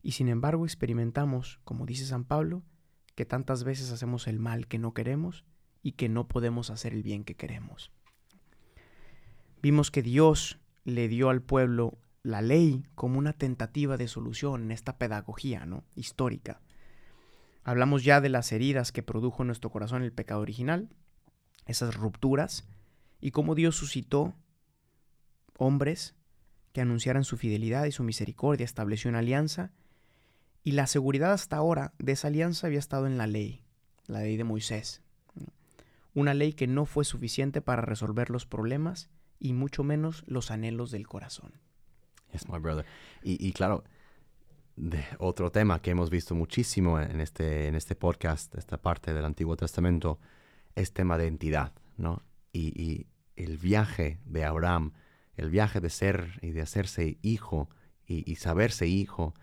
Y 0.01 0.11
sin 0.11 0.29
embargo 0.29 0.65
experimentamos, 0.65 1.59
como 1.63 1.85
dice 1.85 2.05
San 2.05 2.23
Pablo, 2.23 2.63
que 3.15 3.25
tantas 3.25 3.63
veces 3.63 3.91
hacemos 3.91 4.27
el 4.27 4.39
mal 4.39 4.67
que 4.67 4.79
no 4.79 4.93
queremos 4.93 5.43
y 5.81 5.93
que 5.93 6.09
no 6.09 6.27
podemos 6.27 6.69
hacer 6.69 6.93
el 6.93 7.03
bien 7.03 7.23
que 7.23 7.35
queremos. 7.35 7.91
Vimos 9.61 9.91
que 9.91 10.01
Dios 10.01 10.59
le 10.83 11.07
dio 11.07 11.29
al 11.29 11.41
pueblo 11.41 11.97
la 12.23 12.41
ley 12.41 12.85
como 12.95 13.17
una 13.17 13.33
tentativa 13.33 13.97
de 13.97 14.07
solución 14.07 14.63
en 14.63 14.71
esta 14.71 14.97
pedagogía 14.97 15.65
¿no? 15.65 15.83
histórica. 15.95 16.61
Hablamos 17.63 18.03
ya 18.03 18.21
de 18.21 18.29
las 18.29 18.51
heridas 18.51 18.91
que 18.91 19.03
produjo 19.03 19.43
en 19.43 19.47
nuestro 19.47 19.69
corazón 19.69 20.03
el 20.03 20.13
pecado 20.13 20.41
original, 20.41 20.89
esas 21.65 21.95
rupturas, 21.95 22.67
y 23.19 23.31
cómo 23.31 23.55
Dios 23.55 23.75
suscitó 23.75 24.35
hombres 25.57 26.15
que 26.71 26.81
anunciaran 26.81 27.23
su 27.23 27.37
fidelidad 27.37 27.85
y 27.85 27.91
su 27.91 28.03
misericordia, 28.03 28.63
estableció 28.63 29.09
una 29.09 29.19
alianza, 29.19 29.71
y 30.63 30.73
la 30.73 30.85
seguridad 30.85 31.33
hasta 31.33 31.57
ahora 31.57 31.93
de 31.97 32.11
esa 32.11 32.27
alianza 32.27 32.67
había 32.67 32.79
estado 32.79 33.07
en 33.07 33.17
la 33.17 33.25
ley, 33.25 33.63
la 34.05 34.19
ley 34.19 34.37
de 34.37 34.43
Moisés. 34.43 35.01
Una 36.13 36.33
ley 36.33 36.53
que 36.53 36.67
no 36.67 36.85
fue 36.85 37.05
suficiente 37.05 37.61
para 37.61 37.81
resolver 37.81 38.29
los 38.29 38.45
problemas 38.45 39.09
y 39.39 39.53
mucho 39.53 39.83
menos 39.83 40.23
los 40.27 40.51
anhelos 40.51 40.91
del 40.91 41.07
corazón. 41.07 41.53
Yes, 42.31 42.49
my 42.49 42.59
brother. 42.59 42.85
Y, 43.23 43.45
y 43.45 43.53
claro, 43.53 43.83
otro 45.17 45.51
tema 45.51 45.81
que 45.81 45.91
hemos 45.91 46.09
visto 46.09 46.35
muchísimo 46.35 46.99
en 46.99 47.19
este, 47.21 47.67
en 47.67 47.75
este 47.75 47.95
podcast, 47.95 48.53
esta 48.55 48.77
parte 48.77 49.13
del 49.13 49.25
Antiguo 49.25 49.55
Testamento, 49.55 50.19
es 50.75 50.93
tema 50.93 51.17
de 51.17 51.25
identidad, 51.25 51.73
¿no? 51.97 52.21
Y, 52.51 52.79
y 52.81 53.07
el 53.35 53.57
viaje 53.57 54.19
de 54.25 54.45
Abraham, 54.45 54.93
el 55.35 55.49
viaje 55.49 55.79
de 55.79 55.89
ser 55.89 56.39
y 56.41 56.51
de 56.51 56.61
hacerse 56.61 57.17
hijo 57.21 57.69
y, 58.05 58.29
y 58.29 58.35
saberse 58.35 58.87
hijo, 58.87 59.33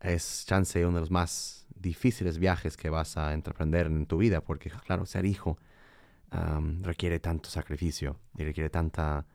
es 0.00 0.44
chance 0.46 0.84
uno 0.84 0.96
de 0.96 1.00
los 1.00 1.10
más 1.10 1.66
difíciles 1.74 2.38
viajes 2.38 2.76
que 2.76 2.90
vas 2.90 3.16
a 3.16 3.32
entreprender 3.32 3.86
en 3.86 4.06
tu 4.06 4.18
vida, 4.18 4.40
porque 4.40 4.70
claro, 4.70 5.06
ser 5.06 5.26
hijo 5.26 5.58
requiere 6.82 7.18
tanto 7.20 7.50
sacrificio 7.50 8.18
y 8.36 8.44
requiere 8.44 8.70
tanta 8.70 9.26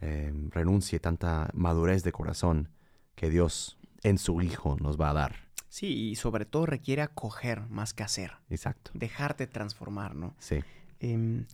eh, 0.00 0.32
renuncia 0.50 0.96
y 0.96 1.00
tanta 1.00 1.50
madurez 1.54 2.02
de 2.02 2.12
corazón 2.12 2.68
que 3.14 3.30
Dios 3.30 3.78
en 4.02 4.18
su 4.18 4.40
Hijo 4.42 4.76
nos 4.80 5.00
va 5.00 5.10
a 5.10 5.14
dar. 5.14 5.36
Sí, 5.68 6.10
y 6.10 6.16
sobre 6.16 6.44
todo 6.44 6.66
requiere 6.66 7.02
acoger 7.02 7.68
más 7.68 7.94
que 7.94 8.02
hacer, 8.02 8.32
Exacto. 8.50 8.90
dejarte 8.94 9.46
transformar, 9.46 10.14
¿no? 10.14 10.34
Sí. 10.38 10.58
Em, 11.00 11.46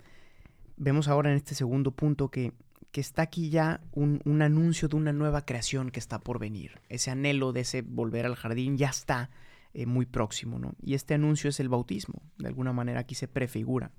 vemos 0.76 1.08
ahora 1.08 1.30
en 1.30 1.36
este 1.36 1.54
segundo 1.54 1.92
punto 1.92 2.30
que, 2.30 2.52
que 2.90 3.00
está 3.00 3.22
aquí 3.22 3.50
ya 3.50 3.80
un, 3.92 4.20
un 4.24 4.42
anuncio 4.42 4.88
de 4.88 4.96
una 4.96 5.12
nueva 5.12 5.44
creación 5.44 5.90
que 5.90 6.00
está 6.00 6.18
por 6.18 6.38
venir. 6.38 6.80
Ese 6.88 7.10
anhelo 7.10 7.52
de 7.52 7.60
ese 7.60 7.82
volver 7.82 8.26
al 8.26 8.34
jardín 8.34 8.76
ya 8.76 8.88
está 8.88 9.30
eh, 9.74 9.86
muy 9.86 10.06
próximo, 10.06 10.58
¿no? 10.58 10.74
Y 10.82 10.94
este 10.94 11.14
anuncio 11.14 11.50
es 11.50 11.60
el 11.60 11.68
bautismo. 11.68 12.22
De 12.38 12.48
alguna 12.48 12.72
manera 12.72 13.00
aquí 13.00 13.14
se 13.14 13.28
prefigura. 13.28 13.92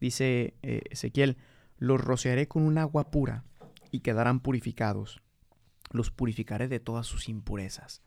Dice 0.00 0.54
eh, 0.62 0.82
Ezequiel, 0.90 1.36
los 1.78 2.00
rociaré 2.00 2.48
con 2.48 2.62
un 2.62 2.78
agua 2.78 3.10
pura 3.10 3.44
y 3.90 4.00
quedarán 4.00 4.40
purificados. 4.40 5.22
Los 5.90 6.10
purificaré 6.10 6.68
de 6.68 6.80
todas 6.80 7.06
sus 7.06 7.28
impurezas. 7.28 8.02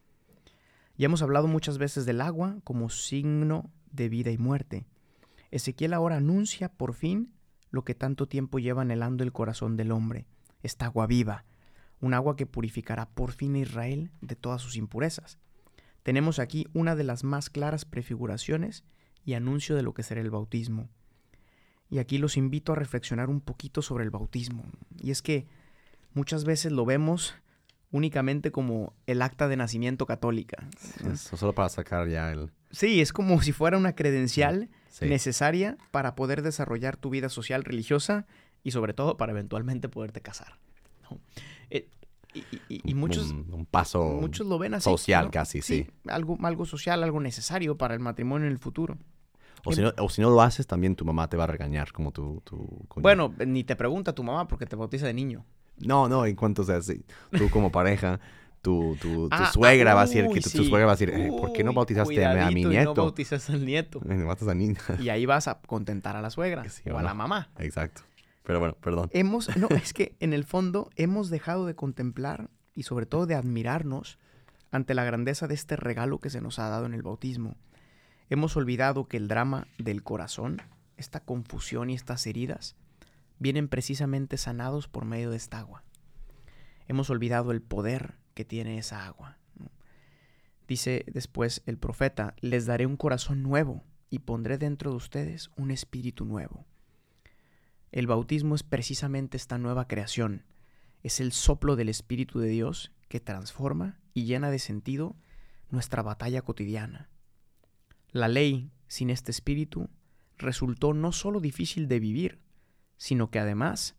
Ya 0.97 1.05
hemos 1.05 1.21
hablado 1.21 1.47
muchas 1.47 1.77
veces 1.77 2.05
del 2.05 2.21
agua 2.21 2.57
como 2.63 2.89
signo 2.89 3.71
de 3.91 4.09
vida 4.09 4.31
y 4.31 4.37
muerte. 4.37 4.85
Ezequiel 5.51 5.93
ahora 5.93 6.17
anuncia 6.17 6.69
por 6.69 6.93
fin 6.93 7.33
lo 7.71 7.83
que 7.83 7.95
tanto 7.95 8.27
tiempo 8.27 8.59
lleva 8.59 8.81
anhelando 8.81 9.23
el 9.23 9.31
corazón 9.31 9.77
del 9.77 9.91
hombre, 9.91 10.27
esta 10.63 10.85
agua 10.85 11.07
viva, 11.07 11.45
un 12.01 12.13
agua 12.13 12.35
que 12.35 12.45
purificará 12.45 13.09
por 13.09 13.31
fin 13.31 13.55
a 13.55 13.59
Israel 13.59 14.11
de 14.21 14.35
todas 14.35 14.61
sus 14.61 14.75
impurezas. 14.75 15.39
Tenemos 16.03 16.39
aquí 16.39 16.67
una 16.73 16.95
de 16.95 17.03
las 17.03 17.23
más 17.23 17.49
claras 17.49 17.85
prefiguraciones 17.85 18.83
y 19.25 19.33
anuncio 19.33 19.75
de 19.75 19.83
lo 19.83 19.93
que 19.93 20.03
será 20.03 20.21
el 20.21 20.31
bautismo. 20.31 20.89
Y 21.89 21.97
aquí 21.99 22.17
los 22.17 22.37
invito 22.37 22.73
a 22.73 22.75
reflexionar 22.75 23.29
un 23.29 23.41
poquito 23.41 23.81
sobre 23.81 24.03
el 24.03 24.09
bautismo. 24.11 24.63
Y 25.01 25.11
es 25.11 25.21
que 25.21 25.47
muchas 26.13 26.43
veces 26.45 26.71
lo 26.71 26.85
vemos 26.85 27.33
únicamente 27.91 28.51
como 28.51 28.93
el 29.07 29.21
acta 29.23 29.47
de 29.47 29.57
nacimiento 29.57 30.05
católica. 30.05 30.67
Eso 31.11 31.35
solo 31.37 31.53
para 31.53 31.69
sacar 31.69 32.07
ya 32.07 32.31
el... 32.31 32.51
Sí, 32.69 33.01
es 33.01 33.11
como 33.11 33.41
si 33.41 33.51
fuera 33.51 33.77
una 33.77 33.95
credencial 33.95 34.69
Sí. 34.89 35.05
necesaria 35.05 35.77
para 35.91 36.15
poder 36.15 36.41
desarrollar 36.41 36.97
tu 36.97 37.09
vida 37.11 37.29
social 37.29 37.63
religiosa 37.63 38.25
y 38.63 38.71
sobre 38.71 38.93
todo 38.93 39.17
para 39.17 39.31
eventualmente 39.31 39.87
poderte 39.87 40.19
casar. 40.21 40.57
¿no? 41.09 41.19
Eh, 41.69 41.87
y, 42.33 42.39
y- 42.67 42.81
y 42.83 42.93
muchos, 42.95 43.31
Un, 43.31 43.53
un 43.53 43.65
paso 43.65 44.03
muchos 44.19 44.45
lo 44.47 44.57
ven 44.59 44.73
así. 44.73 44.83
social 44.89 45.25
¿no? 45.25 45.31
casi, 45.31 45.61
sí. 45.61 45.87
Algo, 46.07 46.37
algo 46.43 46.65
social, 46.65 47.01
algo 47.03 47.19
necesario 47.19 47.77
para 47.77 47.93
el 47.93 47.99
matrimonio 47.99 48.47
en 48.47 48.51
el 48.51 48.59
futuro. 48.59 48.97
O 49.65 49.71
si, 49.73 49.81
no, 49.81 49.91
o 49.99 50.09
si 50.09 50.21
no 50.21 50.29
lo 50.29 50.41
haces, 50.41 50.65
también 50.67 50.95
tu 50.95 51.05
mamá 51.05 51.27
te 51.29 51.37
va 51.37 51.43
a 51.43 51.47
regañar 51.47 51.91
como 51.91 52.11
tu... 52.11 52.41
tu. 52.45 52.85
Bueno, 52.95 53.33
ni 53.45 53.63
te 53.63 53.75
pregunta 53.75 54.13
tu 54.13 54.23
mamá 54.23 54.47
porque 54.47 54.65
te 54.65 54.75
bautiza 54.75 55.05
de 55.07 55.13
niño. 55.13 55.45
No, 55.77 56.07
no, 56.09 56.25
en 56.25 56.35
cuanto 56.35 56.63
sea 56.63 56.77
así. 56.77 57.03
Tú 57.31 57.49
como 57.49 57.71
pareja, 57.71 58.19
tu, 58.61 58.97
tu, 59.01 59.29
tu 59.29 59.35
Ah, 59.35 59.51
suegra 59.51 59.91
ah, 59.91 59.95
va 59.95 60.01
a 60.01 60.05
decir... 60.05 60.25
uy, 60.27 60.33
Que 60.33 60.41
tu, 60.41 60.49
tu 60.49 60.63
sí. 60.63 60.69
suegra 60.69 60.85
va 60.87 60.93
a 60.93 60.95
decir, 60.95 61.09
"Eh, 61.09 61.29
¿por 61.37 61.53
qué 61.53 61.63
no 61.63 61.73
bautizaste 61.73 62.25
a, 62.25 62.33
mi- 62.33 62.39
a 62.41 62.47
mi 62.47 62.63
cuidadito 62.63 62.69
y 62.71 62.75
nieto? 62.75 62.93
No 62.95 63.01
bautizas 63.03 63.49
al 63.49 63.65
nieto. 63.65 64.01
A 64.49 64.53
niña. 64.53 64.79
Y 64.99 65.09
ahí 65.09 65.25
vas 65.25 65.47
a 65.47 65.59
contentar 65.61 66.15
a 66.15 66.21
la 66.21 66.29
suegra 66.29 66.67
Sí, 66.69 66.89
o 66.89 66.97
a 66.97 67.03
la 67.03 67.13
mamá. 67.13 67.49
Exacto. 67.57 68.01
Pero 68.43 68.59
bueno, 68.59 68.75
perdón. 68.81 69.09
hemos, 69.13 69.55
no, 69.57 69.67
es 69.83 69.93
que 69.93 70.15
en 70.19 70.33
el 70.33 70.43
fondo 70.43 70.89
hemos 70.95 71.29
dejado 71.29 71.65
de 71.65 71.75
contemplar 71.75 72.49
y 72.75 72.83
sobre 72.83 73.05
todo 73.05 73.25
de 73.27 73.35
admirarnos 73.35 74.17
ante 74.71 74.93
la 74.93 75.03
grandeza 75.03 75.47
de 75.47 75.53
este 75.55 75.75
regalo 75.75 76.19
que 76.19 76.29
se 76.29 76.41
nos 76.41 76.59
ha 76.59 76.69
dado 76.69 76.85
en 76.85 76.93
el 76.93 77.01
bautismo. 77.03 77.55
Hemos 78.29 78.55
olvidado 78.55 79.07
que 79.07 79.17
el 79.17 79.27
drama 79.27 79.67
del 79.79 80.03
corazón, 80.03 80.61
esta 80.97 81.19
confusión 81.19 81.89
y 81.89 81.95
estas 81.95 82.27
heridas, 82.27 82.75
vienen 83.39 83.67
precisamente 83.67 84.37
sanados 84.37 84.87
por 84.87 85.05
medio 85.05 85.31
de 85.31 85.37
esta 85.37 85.57
agua. 85.57 85.83
Hemos 86.87 87.09
olvidado 87.09 87.51
el 87.51 87.61
poder 87.63 88.15
que 88.35 88.45
tiene 88.45 88.77
esa 88.77 89.07
agua. 89.07 89.39
Dice 90.67 91.05
después 91.11 91.63
el 91.65 91.79
profeta, 91.79 92.35
les 92.41 92.67
daré 92.67 92.85
un 92.85 92.97
corazón 92.97 93.41
nuevo 93.41 93.83
y 94.11 94.19
pondré 94.19 94.59
dentro 94.59 94.91
de 94.91 94.97
ustedes 94.97 95.49
un 95.55 95.71
espíritu 95.71 96.23
nuevo. 96.23 96.65
El 97.91 98.05
bautismo 98.05 98.53
es 98.53 98.61
precisamente 98.61 99.37
esta 99.37 99.57
nueva 99.57 99.87
creación. 99.87 100.43
Es 101.01 101.19
el 101.19 101.31
soplo 101.31 101.75
del 101.75 101.89
Espíritu 101.89 102.39
de 102.39 102.49
Dios 102.49 102.91
que 103.07 103.19
transforma 103.19 103.99
y 104.13 104.25
llena 104.25 104.51
de 104.51 104.59
sentido 104.59 105.15
nuestra 105.71 106.03
batalla 106.03 106.43
cotidiana. 106.43 107.09
La 108.11 108.27
ley 108.27 108.71
sin 108.87 109.09
este 109.09 109.31
espíritu 109.31 109.89
resultó 110.37 110.93
no 110.93 111.11
solo 111.11 111.39
difícil 111.39 111.87
de 111.87 111.99
vivir, 111.99 112.39
sino 112.97 113.29
que 113.29 113.39
además, 113.39 113.95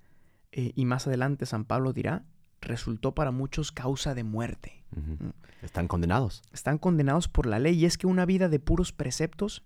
eh, 0.52 0.72
y 0.74 0.84
más 0.84 1.06
adelante 1.06 1.46
San 1.46 1.64
Pablo 1.64 1.92
dirá, 1.92 2.24
resultó 2.60 3.14
para 3.14 3.30
muchos 3.30 3.72
causa 3.72 4.14
de 4.14 4.24
muerte. 4.24 4.84
Ujú. 4.96 5.32
Están 5.62 5.86
condenados. 5.86 6.42
Están 6.52 6.78
condenados 6.78 7.28
por 7.28 7.46
la 7.46 7.58
ley 7.58 7.78
y 7.78 7.84
es 7.84 7.98
que 7.98 8.06
una 8.06 8.26
vida 8.26 8.48
de 8.48 8.58
puros 8.58 8.92
preceptos 8.92 9.62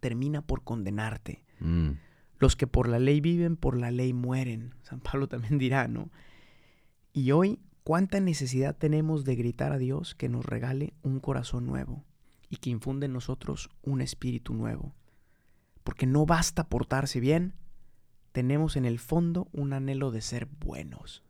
termina 0.00 0.42
por 0.42 0.62
condenarte. 0.62 1.44
Mm. 1.60 1.92
Los 2.38 2.56
que 2.56 2.66
por 2.66 2.88
la 2.88 2.98
ley 2.98 3.20
viven, 3.20 3.56
por 3.56 3.76
la 3.76 3.90
ley 3.90 4.12
mueren. 4.12 4.74
San 4.82 5.00
Pablo 5.00 5.28
también 5.28 5.58
dirá, 5.58 5.88
¿no? 5.88 6.10
Y 7.12 7.32
hoy, 7.32 7.60
¿cuánta 7.82 8.20
necesidad 8.20 8.76
tenemos 8.76 9.24
de 9.24 9.36
gritar 9.36 9.72
a 9.72 9.78
Dios 9.78 10.14
que 10.14 10.28
nos 10.28 10.44
regale 10.44 10.94
un 11.02 11.20
corazón 11.20 11.66
nuevo 11.66 12.04
y 12.50 12.56
que 12.58 12.68
infunde 12.68 13.06
en 13.06 13.14
nosotros 13.14 13.70
un 13.82 14.02
espíritu 14.02 14.52
nuevo? 14.52 14.94
Porque 15.84 16.06
no 16.06 16.26
basta 16.26 16.68
portarse 16.68 17.20
bien, 17.20 17.54
tenemos 18.32 18.76
en 18.76 18.84
el 18.84 18.98
fondo 18.98 19.48
un 19.52 19.72
anhelo 19.72 20.10
de 20.10 20.20
ser 20.20 20.46
buenos. 20.46 21.22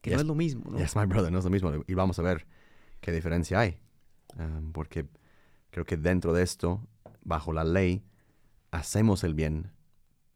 que 0.00 0.10
Yes. 0.10 0.16
no 0.18 0.20
es 0.22 0.26
lo 0.26 0.34
mismo, 0.34 0.70
¿no? 0.70 0.78
Yes, 0.78 0.96
my 0.96 1.06
brother, 1.06 1.32
no 1.32 1.38
es 1.38 1.44
lo 1.44 1.50
mismo. 1.50 1.72
Y 1.86 1.94
vamos 1.94 2.18
a 2.18 2.22
ver 2.22 2.46
qué 3.00 3.10
diferencia 3.12 3.58
hay. 3.60 3.78
Um, 4.38 4.72
porque 4.72 5.08
creo 5.70 5.84
que 5.86 5.96
dentro 5.96 6.32
de 6.32 6.42
esto, 6.42 6.86
bajo 7.22 7.52
la 7.52 7.64
ley, 7.64 8.04
hacemos 8.70 9.24
el 9.24 9.34
bien, 9.34 9.72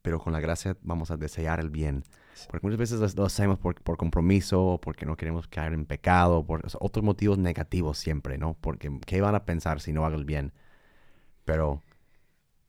pero 0.01 0.21
con 0.21 0.33
la 0.33 0.41
gracia 0.41 0.77
vamos 0.83 1.11
a 1.11 1.17
desear 1.17 1.61
el 1.61 1.69
bien. 1.71 2.05
Porque 2.51 2.67
muchas 2.67 2.79
veces 2.79 3.15
lo- 3.17 3.25
hacemos 3.25 3.59
por, 3.59 3.81
por 3.83 3.97
compromiso, 3.97 4.65
o 4.65 4.81
porque 4.81 5.07
no 5.07 5.17
queremos 5.17 5.49
caer 5.49 5.73
en 5.73 5.85
pecado, 5.87 6.45
por 6.45 6.65
o 6.65 6.69
sea, 6.69 6.79
otros 6.83 7.05
motivos 7.05 7.39
negativos 7.39 7.99
siempre, 7.99 8.39
¿no? 8.39 8.55
Porque 8.61 8.91
¿qué 9.07 9.21
van 9.21 9.35
a 9.35 9.45
pensar 9.45 9.81
si 9.81 9.93
no 9.93 10.05
hago 10.07 10.17
el 10.17 10.25
bien? 10.25 10.53
Pero 11.45 11.83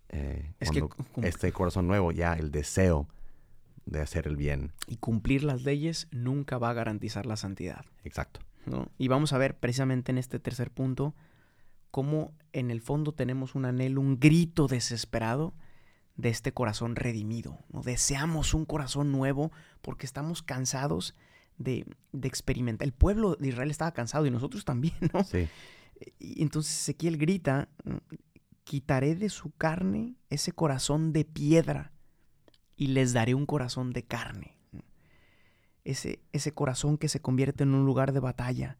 eh, 0.09 0.53
Es 0.59 0.71
que 0.71 0.83
este 1.23 1.51
corazón 1.51 1.87
nuevo, 1.87 2.11
ya 2.11 2.33
el 2.33 2.51
deseo 2.51 3.07
de 3.85 4.01
hacer 4.01 4.27
el 4.27 4.37
bien. 4.37 4.71
y 4.87 4.97
cumplir 4.97 5.43
las 5.43 5.63
leyes 5.63 6.07
nunca 6.11 6.57
va 6.57 6.69
a 6.69 6.73
garantizar 6.73 7.25
la 7.25 7.35
santidad. 7.37 7.85
Exacto. 8.03 8.39
¿no? 8.65 8.87
Y 8.97 9.07
vamos 9.07 9.33
a 9.33 9.37
ver 9.37 9.57
precisamente 9.57 10.11
en 10.11 10.17
este 10.19 10.37
tercer 10.39 10.69
punto 10.69 11.15
cómo 11.91 12.33
en 12.53 12.69
el 12.69 12.81
fondo 12.81 13.13
tenemos 13.13 13.55
un 13.55 13.65
anhelo, 13.65 13.99
un 14.01 14.19
grito 14.19 14.67
desesperado 14.67 15.53
de 16.19 16.29
este 16.29 16.51
corazón 16.53 16.97
redimido. 16.97 17.59
¿no? 17.69 17.81
Deseamos 17.81 18.53
un 18.53 18.65
corazón 18.65 19.11
nuevo 19.11 19.51
porque 19.81 20.05
estamos 20.05 20.43
cansados 20.43 21.15
de, 21.57 21.85
de 22.11 22.27
experimentar. 22.27 22.85
El 22.85 22.93
pueblo 22.93 23.35
de 23.35 23.47
Israel 23.47 23.71
estaba 23.71 23.93
cansado 23.93 24.25
y 24.25 24.31
nosotros 24.31 24.65
también, 24.65 24.95
¿no? 25.13 25.23
Sí. 25.23 25.47
Y 26.19 26.41
entonces 26.41 26.77
Ezequiel 26.81 27.17
grita, 27.17 27.69
quitaré 28.65 29.15
de 29.15 29.29
su 29.29 29.51
carne 29.51 30.15
ese 30.29 30.51
corazón 30.51 31.13
de 31.13 31.23
piedra 31.23 31.93
y 32.75 32.87
les 32.87 33.13
daré 33.13 33.33
un 33.33 33.45
corazón 33.45 33.91
de 33.91 34.03
carne. 34.03 34.57
Ese, 35.85 36.21
ese 36.33 36.53
corazón 36.53 36.97
que 36.97 37.07
se 37.07 37.21
convierte 37.21 37.63
en 37.63 37.73
un 37.73 37.85
lugar 37.85 38.11
de 38.11 38.19
batalla. 38.19 38.77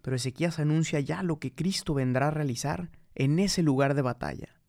Pero 0.00 0.16
Ezequías 0.16 0.58
anuncia 0.58 1.00
ya 1.00 1.22
lo 1.22 1.38
que 1.38 1.54
Cristo 1.54 1.94
vendrá 1.94 2.28
a 2.28 2.30
realizar 2.30 2.90
en 3.14 3.38
ese 3.38 3.62
lugar 3.62 3.94
de 3.94 4.02
batalla. 4.02 4.61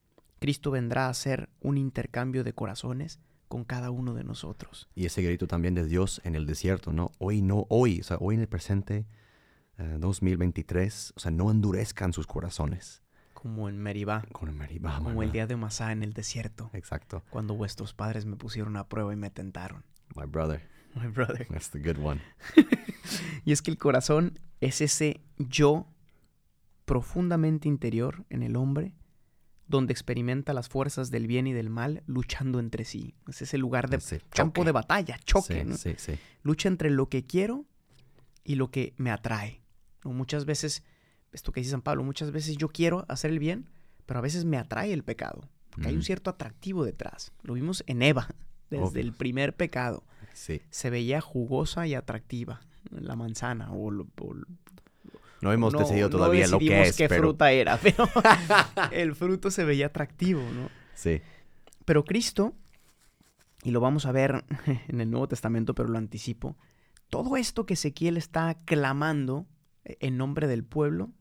Cristo 0.44 0.72
vendrá 0.72 1.06
a 1.06 1.10
hacer 1.10 1.48
un 1.62 1.78
intercambio 1.78 2.44
de 2.44 2.52
corazones 2.52 3.18
con 3.48 3.64
cada 3.64 3.92
uno 3.92 4.14
de 4.14 4.26
nosotros. 4.26 4.90
Y 4.94 5.06
ese 5.06 5.22
grito 5.22 5.48
también 5.48 5.74
de 5.74 5.86
Dios 5.86 6.20
en 6.26 6.36
el 6.36 6.46
desierto, 6.46 6.92
¿no? 6.92 7.14
Hoy 7.18 7.42
no, 7.42 7.66
hoy, 7.70 8.02
o 8.02 8.04
sea, 8.04 8.18
hoy 8.20 8.36
en 8.36 8.42
el 8.42 8.50
presente, 8.50 9.06
eh, 9.78 9.96
2023, 10.02 11.14
o 11.16 11.20
sea, 11.22 11.32
no 11.32 11.50
endurezcan 11.50 12.12
sus 12.12 12.28
corazones. 12.28 13.02
Como 13.34 13.70
en 13.70 13.78
Meribá, 13.78 14.26
Meribá, 14.52 15.00
my 15.00 15.06
como 15.06 15.24
el 15.24 15.32
día 15.32 15.48
de 15.48 15.56
Masá 15.56 15.94
en 15.94 16.04
el 16.04 16.12
desierto, 16.12 16.70
Exacto. 16.74 17.24
cuando 17.30 17.56
vuestros 17.56 17.94
padres 17.94 18.26
me 18.26 18.36
pusieron 18.36 18.76
a 18.76 18.90
prueba 18.90 19.14
y 19.14 19.16
me 19.16 19.30
tentaron. 19.30 19.86
My 20.14 20.26
brother, 20.26 20.68
My 20.94 21.08
brother. 21.08 21.48
that's 21.48 21.70
the 21.70 21.80
good 21.80 22.04
one. 22.04 22.20
Y 23.46 23.54
es 23.54 23.62
que 23.62 23.72
el 23.72 23.78
corazón 23.78 24.40
es 24.60 24.82
ese 24.82 25.22
yo 25.38 25.88
profundamente 26.84 27.70
interior 27.70 28.26
en 28.30 28.44
el 28.44 28.58
hombre, 28.58 28.94
donde 29.68 29.94
experimenta 29.94 30.54
las 30.54 30.68
fuerzas 30.70 31.10
del 31.10 31.26
bien 31.28 31.48
y 31.48 31.54
del 31.54 31.70
mal 31.70 32.04
luchando 32.06 32.60
entre 32.60 32.86
sí. 32.86 33.16
Es 33.28 33.42
ese 33.42 33.58
lugar 33.58 33.90
de 33.90 33.98
Ese 33.98 34.20
campo 34.30 34.64
de 34.64 34.72
batalla, 34.72 35.18
choque. 35.24 35.62
Sí, 35.62 35.68
¿no? 35.70 35.78
sí, 35.78 35.94
sí. 35.98 36.14
Lucha 36.44 36.68
entre 36.68 36.90
lo 36.90 37.08
que 37.10 37.26
quiero 37.26 37.66
y 38.44 38.56
lo 38.56 38.70
que 38.72 38.94
me 38.98 39.10
atrae. 39.10 39.62
¿no? 40.04 40.12
Muchas 40.12 40.46
veces, 40.46 40.84
esto 41.32 41.52
que 41.52 41.62
dice 41.62 41.72
San 41.72 41.82
Pablo, 41.82 42.04
muchas 42.04 42.32
veces 42.32 42.58
yo 42.58 42.68
quiero 42.68 43.06
hacer 43.08 43.32
el 43.32 43.40
bien, 43.40 43.70
pero 44.06 44.20
a 44.20 44.22
veces 44.22 44.44
me 44.46 44.58
atrae 44.58 44.92
el 44.94 45.04
pecado. 45.04 45.48
Porque 45.70 45.88
hay 45.90 45.96
un 45.96 46.04
cierto 46.04 46.30
atractivo 46.30 46.84
detrás. 46.86 47.32
Lo 47.42 47.54
vimos 47.54 47.84
en 47.88 48.02
Eva, 48.04 48.28
desde 48.70 48.84
Obvio. 48.86 49.02
el 49.02 49.14
primer 49.14 49.56
pecado 49.56 50.04
se 50.34 50.90
veía 50.90 51.22
jugosa 51.22 51.88
y 51.88 51.94
atractiva 51.94 52.62
la 52.92 53.16
manzana 53.16 53.72
o, 53.72 53.92
lo- 53.92 54.08
o- 54.20 54.36
No 55.44 55.52
hemos 55.52 55.74
no- 55.74 55.80
decidido 55.80 56.08
no 56.10 56.18
todavía 56.18 56.48
lo 56.48 56.58
que 56.58 56.82
es, 56.84 56.96
qué 56.96 57.10
pero 57.10 57.24
fruta 57.24 57.52
era, 57.52 57.78
pero 57.78 58.08
el 58.92 59.14
fruto 59.16 59.52
se 59.52 59.64
veía 59.66 59.88
atractivo, 59.88 60.42
¿no? 60.42 60.70
sí. 60.96 61.22
Pero 61.86 62.06
Cristo, 62.06 62.54
y 63.62 63.72
lo 63.72 63.82
vamos 63.82 64.06
a 64.06 64.14
ver 64.14 64.46
en 64.88 65.02
el 65.02 65.12
Nuevo 65.12 65.28
Testamento, 65.28 65.76
pero 65.76 65.90
lo 65.90 65.98
anticipo, 65.98 66.56
todo 67.10 67.36
esto 67.36 67.66
que 67.66 67.74
Ezequiel 67.74 68.16
está 68.16 68.58
clamando 68.64 69.46
eh, 69.84 69.98
en 70.00 70.18
nombre 70.18 70.48
del 70.48 70.64
pueblo, 70.64 71.12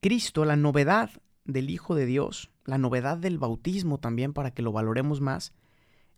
Cristo, 0.00 0.44
la 0.44 0.56
novedad 0.56 1.10
del 1.44 1.70
Hijo 1.70 1.94
de 1.94 2.06
Dios, 2.06 2.50
la 2.66 2.76
novedad 2.76 3.16
del 3.16 3.38
bautismo 3.38 3.98
también 3.98 4.32
para 4.32 4.52
que 4.52 4.62
lo 4.62 4.72
valoremos 4.72 5.20
más, 5.20 5.54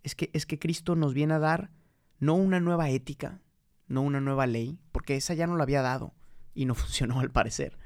es 0.02 0.14
que, 0.14 0.30
es 0.32 0.46
que 0.46 0.58
Cristo 0.58 0.96
nos 0.96 1.14
viene 1.14 1.34
a 1.34 1.38
dar 1.38 1.70
no 2.18 2.34
una 2.34 2.58
nueva 2.60 2.90
ética, 2.90 3.40
no 3.86 4.02
una 4.02 4.20
nueva 4.20 4.46
ley, 4.46 4.78
porque 4.90 5.16
esa 5.16 5.34
ya 5.34 5.46
no 5.46 5.56
la 5.56 5.62
había 5.62 5.80
dado 5.82 6.12
y 6.54 6.66
no 6.66 6.74
funcionó 6.74 7.20
al 7.20 7.30
parecer. 7.30 7.76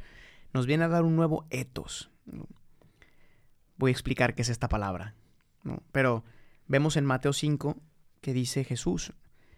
Nos 0.52 0.66
viene 0.66 0.85
a 0.85 0.88
dar 0.88 1.04
un 1.04 1.16
nuevo 1.16 1.46
etos. 1.50 2.11
Voy 3.76 3.90
a 3.90 3.92
explicar 3.92 4.35
qué 4.35 4.42
es 4.42 4.48
esta 4.48 4.68
palabra. 4.68 5.14
Pero 5.92 6.24
vemos 6.66 6.96
en 6.96 7.04
Mateo 7.04 7.33
5 7.33 7.76
que 8.20 8.33
dice 8.33 8.64
Jesús, 8.64 9.12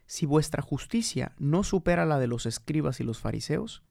si 0.07 0.27
vuestra 0.27 0.63
justicia 0.63 1.33
no 1.39 1.63
supera 1.63 2.05
la 2.05 2.19
de 2.19 2.27
los 2.27 2.45
escribas 2.45 3.01
y 3.01 3.05
los 3.05 3.21
fariseos, 3.21 3.83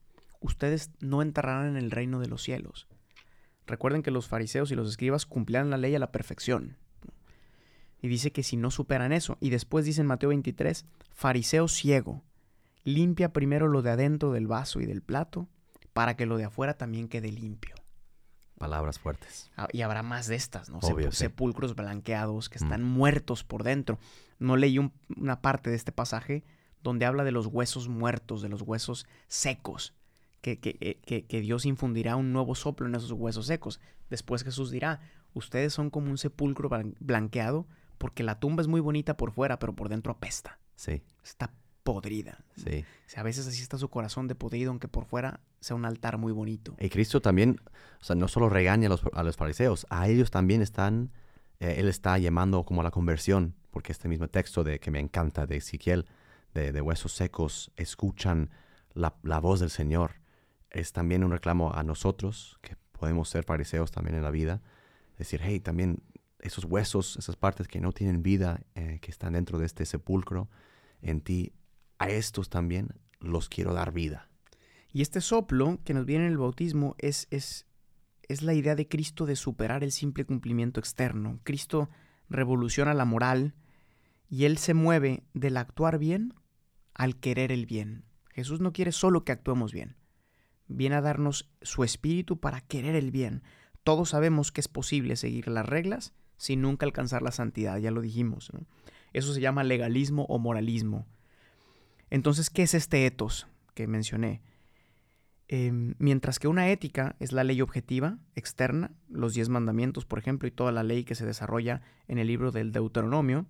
ustedes 0.42 0.92
no 1.00 1.22
entrarán 1.22 1.68
en 1.68 1.78
el 1.78 1.92
reino 1.92 2.20
de 2.20 2.28
los 2.28 2.44
cielos. 2.44 2.88
Recuerden 3.66 4.04
que 4.04 4.12
los 4.12 4.28
fariseos 4.28 4.72
y 4.72 4.76
los 4.76 4.90
escribas 4.90 5.26
cumplían 5.26 5.70
la 5.70 5.78
ley 5.78 5.96
a 5.96 6.00
la 6.00 6.12
perfección. 6.12 6.78
Y 8.02 8.08
dice 8.08 8.32
que 8.32 8.44
si 8.44 8.58
no 8.58 8.72
superan 8.72 9.12
eso, 9.12 9.38
y 9.40 9.50
después 9.50 9.86
dice 9.86 10.02
en 10.02 10.08
Mateo 10.08 10.30
23, 10.30 10.86
fariseo 11.14 11.68
ciego, 11.68 12.24
limpia 12.84 13.34
primero 13.34 13.68
lo 13.68 13.82
de 13.82 13.92
adentro 13.92 14.32
del 14.32 14.48
vaso 14.48 14.80
y 14.80 14.86
del 14.86 15.02
plato, 15.02 15.48
para 15.94 16.16
que 16.16 16.26
lo 16.26 16.38
de 16.38 16.46
afuera 16.46 16.76
también 16.78 17.08
quede 17.08 17.32
limpio. 17.32 17.76
Palabras 18.58 19.00
fuertes. 19.00 19.50
Ah, 19.56 19.68
Y 19.72 19.82
habrá 19.82 20.04
más 20.04 20.28
de 20.28 20.36
estas, 20.36 20.70
¿no? 20.70 20.80
Obvio, 20.80 21.08
Sepu- 21.10 21.12
sí. 21.12 21.18
Sepulcros 21.18 21.76
blanqueados 21.76 22.50
que 22.50 22.60
Mm. 22.60 22.64
están 22.64 22.84
muertos 22.84 23.44
por 23.44 23.64
dentro. 23.64 24.00
No 24.38 24.58
leí 24.58 24.78
un- 24.80 24.92
una 25.16 25.42
parte 25.42 25.70
de 25.70 25.76
este 25.78 25.92
pasaje 25.94 26.44
donde 26.84 27.06
habla 27.06 27.24
de 27.24 27.32
los 27.32 27.46
huesos 27.48 27.88
muertos, 27.88 28.42
de 28.42 28.50
los 28.50 28.62
huesos 28.62 29.06
secos, 29.28 29.94
que, 30.42 30.60
que- 30.60 30.78
eh, 30.82 31.00
que- 31.06 31.26
que 31.26 31.42
Dios 31.42 31.66
infundirá 31.66 32.16
un 32.16 32.32
nuevo 32.34 32.54
soplo 32.56 32.86
en 32.88 32.96
esos 32.96 33.12
huesos 33.12 33.46
secos. 33.48 33.80
Después 34.10 34.44
Jesús 34.44 34.72
dirá, 34.72 35.00
ustedes 35.34 35.74
son 35.74 35.90
como 35.90 36.10
un 36.10 36.18
sepulcro 36.18 36.70
blan- 36.70 36.96
blanqueado 37.00 37.66
porque 37.98 38.24
la 38.24 38.40
tumba 38.40 38.62
es 38.62 38.68
muy 38.68 38.80
bonita 38.82 39.16
por 39.18 39.32
fuera, 39.32 39.60
pero 39.60 39.74
por 39.74 39.88
dentro 39.90 40.12
apesta. 40.14 40.60
Sí, 40.76 41.02
Está 41.24 41.52
podrida. 41.84 42.44
sí. 42.56 42.86
O 43.08 43.12
sea, 43.12 43.22
a 43.22 43.24
veces 43.24 43.48
así 43.48 43.62
está 43.62 43.78
su 43.80 43.90
corazón 43.90 44.28
de 44.28 44.36
podrido, 44.36 44.70
aunque 44.70 44.88
por 44.88 45.06
fuera 45.06 45.40
sea 45.62 45.76
un 45.76 45.86
altar 45.86 46.20
muy 46.20 46.32
bonito. 46.32 46.76
Y 46.80 46.90
Cristo 46.90 47.22
también, 47.22 47.60
o 48.00 48.04
sea, 48.04 48.16
no 48.16 48.28
solo 48.28 48.50
regaña 48.50 48.86
a 48.86 48.90
los, 48.90 49.02
a 49.14 49.24
los 49.24 49.36
fariseos, 49.36 49.88
a 49.90 50.08
ellos 50.08 50.30
también 50.30 50.62
están, 50.62 51.12
eh, 51.60 51.76
Él 51.78 51.88
está 51.88 52.20
llamando 52.20 52.64
como 52.66 52.82
a 52.82 52.84
la 52.84 52.92
conversión, 52.92 53.56
porque 53.72 53.92
este 53.92 54.08
mismo 54.08 54.28
texto 54.28 54.64
de 54.64 54.80
que 54.80 54.92
me 54.92 55.00
encanta 55.00 55.48
de 55.48 55.58
Ezequiel, 55.58 56.06
de, 56.54 56.72
de 56.72 56.82
huesos 56.82 57.14
secos, 57.14 57.72
escuchan 57.78 58.52
la, 58.94 59.16
la 59.24 59.40
voz 59.40 59.60
del 59.60 59.72
Señor. 59.72 60.22
Es 60.70 60.94
también 60.94 61.24
un 61.24 61.32
reclamo 61.32 61.74
a 61.74 61.82
nosotros, 61.82 62.60
que 62.62 62.76
podemos 62.92 63.30
ser 63.30 63.44
fariseos 63.44 63.92
también 63.92 64.16
en 64.16 64.22
la 64.22 64.30
vida, 64.30 64.62
decir, 65.18 65.42
hey, 65.44 65.60
también 65.60 66.04
esos 66.42 66.64
huesos, 66.66 67.18
esas 67.18 67.36
partes 67.36 67.68
que 67.68 67.82
no 67.82 67.92
tienen 67.92 68.24
vida, 68.24 68.62
eh, 68.76 69.00
que 69.02 69.12
están 69.12 69.34
dentro 69.34 69.58
de 69.58 69.66
este 69.66 69.86
sepulcro, 69.86 70.48
en 71.02 71.22
ti, 71.22 71.54
a 72.00 72.10
estos 72.10 72.50
también 72.50 72.90
los 73.20 73.50
quiero 73.50 73.74
dar 73.74 73.92
vida. 73.92 74.30
Y 74.92 75.02
este 75.02 75.22
soplo 75.22 75.80
que 75.84 75.94
nos 75.94 76.06
viene 76.06 76.26
en 76.26 76.32
el 76.32 76.38
bautismo 76.38 76.96
es, 76.98 77.28
es, 77.30 77.68
es 78.24 78.42
la 78.42 78.54
idea 78.54 78.76
de 78.76 78.88
Cristo 78.88 79.26
de 79.26 79.36
superar 79.36 79.84
el 79.84 79.92
simple 79.92 80.26
cumplimiento 80.26 80.80
externo. 80.80 81.40
Cristo 81.44 81.90
revoluciona 82.30 82.94
la 82.94 83.06
moral 83.06 83.54
y 84.30 84.46
Él 84.46 84.58
se 84.58 84.74
mueve 84.74 85.24
del 85.34 85.58
actuar 85.58 86.00
bien 86.00 86.34
al 86.96 87.18
querer 87.18 87.52
el 87.52 87.66
bien. 87.66 88.06
Jesús 88.32 88.62
no 88.62 88.74
quiere 88.74 88.92
solo 88.92 89.24
que 89.24 89.32
actuemos 89.32 89.74
bien. 89.74 89.96
Viene 90.68 90.96
a 90.96 91.02
darnos 91.02 91.50
su 91.62 91.84
espíritu 91.84 92.40
para 92.40 92.62
querer 92.62 92.96
el 92.96 93.12
bien. 93.12 93.44
Todos 93.84 94.10
sabemos 94.10 94.52
que 94.52 94.62
es 94.62 94.68
posible 94.68 95.16
seguir 95.16 95.48
las 95.48 95.66
reglas 95.66 96.14
sin 96.38 96.62
nunca 96.62 96.86
alcanzar 96.86 97.22
la 97.22 97.32
santidad, 97.32 97.78
ya 97.78 97.92
lo 97.92 98.02
dijimos. 98.02 98.52
Eso 99.14 99.34
se 99.34 99.42
llama 99.42 99.64
legalismo 99.64 100.26
o 100.30 100.40
moralismo. 100.40 101.06
Entonces, 102.10 102.50
¿qué 102.50 102.64
es 102.64 102.74
este 102.74 103.06
etos 103.06 103.48
que 103.74 103.88
mencioné? 103.88 104.42
Eh, 105.48 105.72
mientras 105.98 106.38
que 106.38 106.48
una 106.48 106.70
ética 106.70 107.16
es 107.20 107.32
la 107.32 107.44
ley 107.44 107.62
objetiva, 107.62 108.20
externa, 108.36 108.92
los 109.10 109.34
diez 109.34 109.50
mandamientos, 109.50 110.06
por 110.06 110.20
ejemplo, 110.20 110.48
y 110.48 110.52
toda 110.52 110.72
la 110.72 110.84
ley 110.84 111.04
que 111.04 111.16
se 111.16 111.26
desarrolla 111.26 111.82
en 112.08 112.20
el 112.20 112.28
libro 112.28 112.52
del 112.52 112.72
Deuteronomio, 112.72 113.48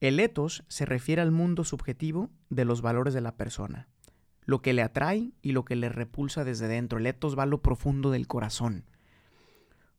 el 0.00 0.20
etos 0.20 0.64
se 0.68 0.86
refiere 0.86 1.22
al 1.22 1.32
mundo 1.32 1.64
subjetivo 1.64 2.30
de 2.50 2.64
los 2.64 2.82
valores 2.82 3.14
de 3.14 3.20
la 3.20 3.36
persona, 3.36 3.88
lo 4.44 4.62
que 4.62 4.74
le 4.74 4.82
atrae 4.82 5.32
y 5.42 5.52
lo 5.52 5.64
que 5.64 5.76
le 5.76 5.88
repulsa 5.88 6.44
desde 6.44 6.68
dentro. 6.68 6.98
El 6.98 7.06
etos 7.06 7.36
va 7.36 7.44
a 7.44 7.46
lo 7.46 7.62
profundo 7.62 8.10
del 8.10 8.28
corazón. 8.28 8.84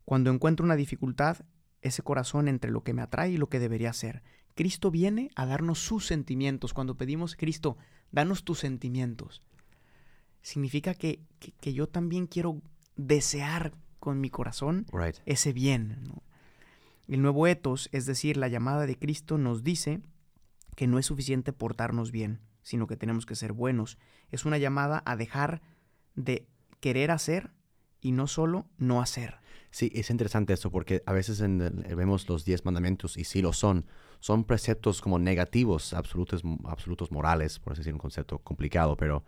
Cuando 0.06 0.32
encuentro 0.32 0.64
una 0.64 0.76
dificultad, 0.76 1.38
ese 1.82 2.02
corazón 2.02 2.48
entre 2.48 2.72
lo 2.72 2.84
que 2.84 2.94
me 2.94 3.02
atrae 3.02 3.32
y 3.32 3.38
lo 3.38 3.50
que 3.50 3.60
debería 3.60 3.92
ser. 3.94 4.24
Cristo 4.56 4.90
viene 4.92 5.30
a 5.36 5.46
darnos 5.46 5.80
sus 5.80 6.06
sentimientos. 6.08 6.74
Cuando 6.74 6.96
pedimos, 6.96 7.36
Cristo, 7.36 7.78
danos 8.12 8.44
tus 8.44 8.60
sentimientos, 8.60 9.42
significa 10.42 10.94
que, 10.94 11.20
que, 11.40 11.52
que 11.54 11.74
yo 11.74 11.88
también 11.88 12.28
quiero 12.28 12.62
desear 12.96 13.74
con 14.00 14.22
mi 14.22 14.30
corazón 14.30 14.86
Right. 14.92 15.18
ese 15.26 15.54
bien. 15.54 15.98
¿no? 16.08 16.24
El 17.08 17.22
nuevo 17.22 17.48
etos, 17.48 17.90
es 17.92 18.06
decir, 18.06 18.38
la 18.38 18.48
llamada 18.48 18.86
de 18.86 18.98
Cristo, 18.98 19.38
nos 19.38 19.64
dice 19.64 20.02
que 20.76 20.88
no 20.88 21.00
es 21.00 21.06
suficiente 21.06 21.54
portarnos 21.54 22.12
bien, 22.12 22.40
sino 22.62 22.88
que 22.88 22.98
tenemos 22.98 23.26
que 23.26 23.36
ser 23.36 23.54
buenos. 23.54 23.98
Es 24.32 24.46
una 24.46 24.58
llamada 24.58 25.02
a 25.06 25.16
dejar 25.16 25.62
de 26.16 26.48
querer 26.80 27.12
hacer 27.12 27.52
y 28.02 28.12
no 28.12 28.28
solo 28.28 28.68
no 28.78 29.02
hacer. 29.02 29.40
Sí, 29.72 29.92
es 29.94 30.10
interesante 30.10 30.54
eso 30.54 30.72
porque 30.72 31.04
a 31.06 31.12
veces 31.14 31.42
en 31.42 31.60
el- 31.62 31.96
vemos 31.96 32.30
los 32.30 32.46
diez 32.46 32.64
mandamientos 32.64 33.18
y 33.18 33.24
sí 33.26 33.42
lo 33.42 33.52
son. 33.52 33.86
Son 34.26 34.44
preceptos 34.44 35.02
como 35.02 35.20
negativos, 35.20 35.94
absolutos, 35.94 36.42
absolutos 36.64 37.12
morales, 37.12 37.60
por 37.60 37.74
así 37.74 37.82
decir 37.82 37.94
un 37.94 38.00
concepto 38.00 38.40
complicado, 38.40 38.98
pero 38.98 39.24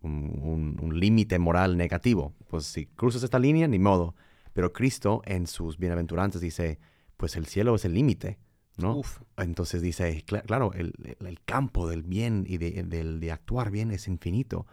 un, 0.00 0.36
un- 0.42 0.78
un 0.82 0.98
límite 0.98 1.38
moral 1.38 1.76
negativo. 1.76 2.34
Pues 2.48 2.64
si 2.64 2.86
cruzas 2.86 3.22
esta 3.22 3.38
línea, 3.38 3.68
ni 3.68 3.78
modo. 3.78 4.16
Pero 4.52 4.72
Cristo 4.72 5.22
en 5.26 5.46
sus 5.46 5.78
bienaventuranzas 5.78 6.40
dice, 6.40 6.80
pues 7.16 7.36
el 7.36 7.46
cielo 7.46 7.76
es 7.76 7.84
el 7.84 7.94
límite, 7.94 8.40
¿no? 8.78 8.96
Uf, 8.96 9.20
Entonces 9.36 9.80
dice, 9.80 10.24
cla- 10.26 10.42
claro, 10.42 10.72
el, 10.74 10.92
el- 11.04 11.24
el 11.24 11.40
campo 11.44 11.88
del 11.88 12.02
bien 12.02 12.44
y 12.48 12.58
de, 12.58 12.82
de 12.82 13.30
actuar 13.30 13.70
bien 13.70 13.92
es 13.92 14.08
infinito. 14.08 14.66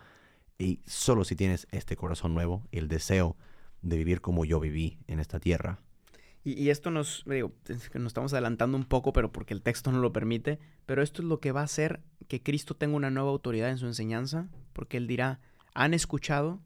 Y 0.57 0.81
solo 0.87 1.23
si 1.25 1.35
tienes 1.35 1.67
este 1.69 1.95
corazón 1.95 2.33
nuevo 2.33 2.63
y 2.71 2.79
el 2.79 2.87
deseo 2.87 3.37
de 3.83 3.97
vivir 3.97 4.19
como 4.21 4.45
yo 4.45 4.59
viví 4.59 4.97
en 5.05 5.19
esta 5.19 5.39
tierra. 5.39 5.77
Y, 6.43 6.53
y 6.53 6.69
esto 6.69 6.91
nos, 6.91 7.23
digo, 7.25 7.51
nos 7.67 8.07
estamos 8.07 8.33
adelantando 8.33 8.77
un 8.77 8.85
poco, 8.85 9.13
pero 9.13 9.31
porque 9.31 9.53
el 9.53 9.61
texto 9.61 9.91
no 9.91 9.99
lo 9.99 10.13
permite, 10.13 10.59
pero 10.85 11.01
esto 11.01 11.21
es 11.21 11.27
lo 11.27 11.39
que 11.39 11.51
va 11.51 11.61
a 11.61 11.65
hacer 11.65 12.01
que 12.27 12.41
Cristo 12.41 12.75
tenga 12.75 12.95
una 12.95 13.09
nueva 13.09 13.29
autoridad 13.29 13.69
en 13.69 13.77
su 13.77 13.87
enseñanza, 13.87 14.47
porque 14.73 14.97
Él 14.97 15.07
dirá, 15.07 15.39
han 15.73 15.93
escuchado 15.93 16.61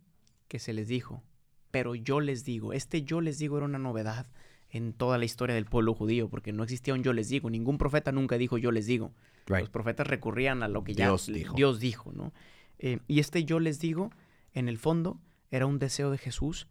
que 0.48 0.60
se 0.60 0.74
les 0.74 0.88
dijo, 0.88 1.24
pero 1.72 1.96
yo 1.96 2.20
les 2.20 2.44
digo, 2.44 2.74
este 2.74 3.04
yo 3.04 3.22
les 3.22 3.40
digo 3.40 3.58
era 3.58 3.66
una 3.66 3.80
novedad 3.80 4.28
en 4.70 4.94
toda 4.94 5.18
la 5.18 5.26
historia 5.26 5.56
del 5.56 5.66
pueblo 5.66 5.94
judío, 5.94 6.30
porque 6.30 6.52
no 6.52 6.64
existía 6.64 6.94
un 6.94 7.04
yo 7.04 7.14
les 7.14 7.30
digo, 7.30 7.50
ningún 7.50 7.78
profeta 7.78 8.12
nunca 8.12 8.38
dijo 8.38 8.58
yo 8.58 8.72
les 8.72 8.86
digo, 8.86 9.14
los 9.48 9.70
profetas 9.70 10.08
recurrían 10.08 10.64
a 10.64 10.68
lo 10.68 10.84
que 10.84 10.94
ya 10.94 11.06
Dios 11.08 11.28
dijo. 11.28 11.56
Dios 11.56 11.80
dijo, 11.80 12.12
¿no? 12.12 12.34
Eh, 12.80 13.00
y 13.08 13.20
este 13.20 13.46
yo 13.46 13.60
les 13.60 13.80
digo, 13.80 14.12
en 14.54 14.68
el 14.68 14.78
fondo, 14.78 15.20
era 15.52 15.66
un 15.66 15.80
deseo 15.80 16.12
de 16.12 16.18
Jesús 16.18 16.68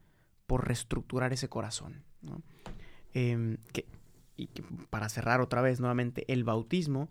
por 0.47 0.67
reestructurar 0.67 1.33
ese 1.33 1.49
corazón, 1.49 2.05
¿no? 2.21 2.43
Em, 3.15 3.59
que, 3.73 3.87
y 4.37 4.47
que 4.49 4.63
para 4.91 5.09
cerrar 5.09 5.41
otra 5.41 5.61
vez 5.63 5.81
nuevamente, 5.81 6.25
el 6.33 6.45
bautismo 6.45 7.09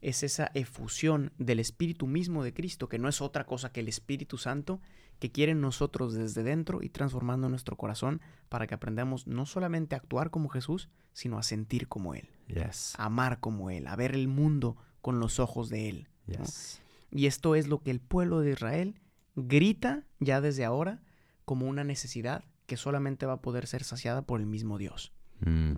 es 0.00 0.22
esa 0.22 0.50
efusión 0.54 1.32
del 1.38 1.58
Espíritu 1.60 2.06
mismo 2.06 2.44
de 2.44 2.52
Cristo, 2.52 2.88
que 2.88 2.98
no 2.98 3.08
es 3.08 3.20
otra 3.20 3.44
cosa 3.44 3.72
que 3.72 3.80
el 3.80 3.88
Espíritu 3.88 4.38
Santo 4.38 4.80
que 5.18 5.32
quiere 5.32 5.52
en 5.52 5.60
nosotros 5.60 6.14
desde 6.14 6.42
dentro 6.42 6.82
y 6.82 6.90
transformando 6.90 7.48
nuestro 7.48 7.76
corazón 7.76 8.20
para 8.48 8.66
que 8.66 8.74
aprendamos 8.74 9.26
no 9.26 9.46
solamente 9.46 9.94
a 9.94 9.98
actuar 9.98 10.30
como 10.30 10.48
Jesús, 10.48 10.90
sino 11.12 11.38
a 11.38 11.42
sentir 11.42 11.88
como 11.88 12.14
Él, 12.14 12.28
Yes. 12.48 12.94
a 12.98 13.06
amar 13.06 13.40
como 13.40 13.70
Él, 13.70 13.86
a 13.86 13.96
ver 13.96 14.14
el 14.14 14.28
mundo 14.28 14.76
con 15.00 15.18
los 15.18 15.38
ojos 15.40 15.70
de 15.70 15.88
Él. 15.88 16.08
¿no? 16.26 16.44
Yes. 16.44 16.82
Y 17.10 17.26
esto 17.26 17.54
es 17.54 17.66
lo 17.66 17.78
que 17.80 17.90
el 17.90 18.00
pueblo 18.00 18.40
de 18.40 18.52
Israel 18.52 19.00
grita 19.36 20.04
ya 20.20 20.40
desde 20.40 20.64
ahora 20.64 21.02
como 21.46 21.66
una 21.66 21.84
necesidad 21.84 22.44
que 22.66 22.76
solamente 22.76 23.24
va 23.26 23.34
a 23.34 23.40
poder 23.42 23.66
ser 23.66 23.84
saciada 23.84 24.22
por 24.22 24.40
el 24.40 24.46
mismo 24.46 24.76
Dios. 24.76 25.12
Mm. 25.40 25.76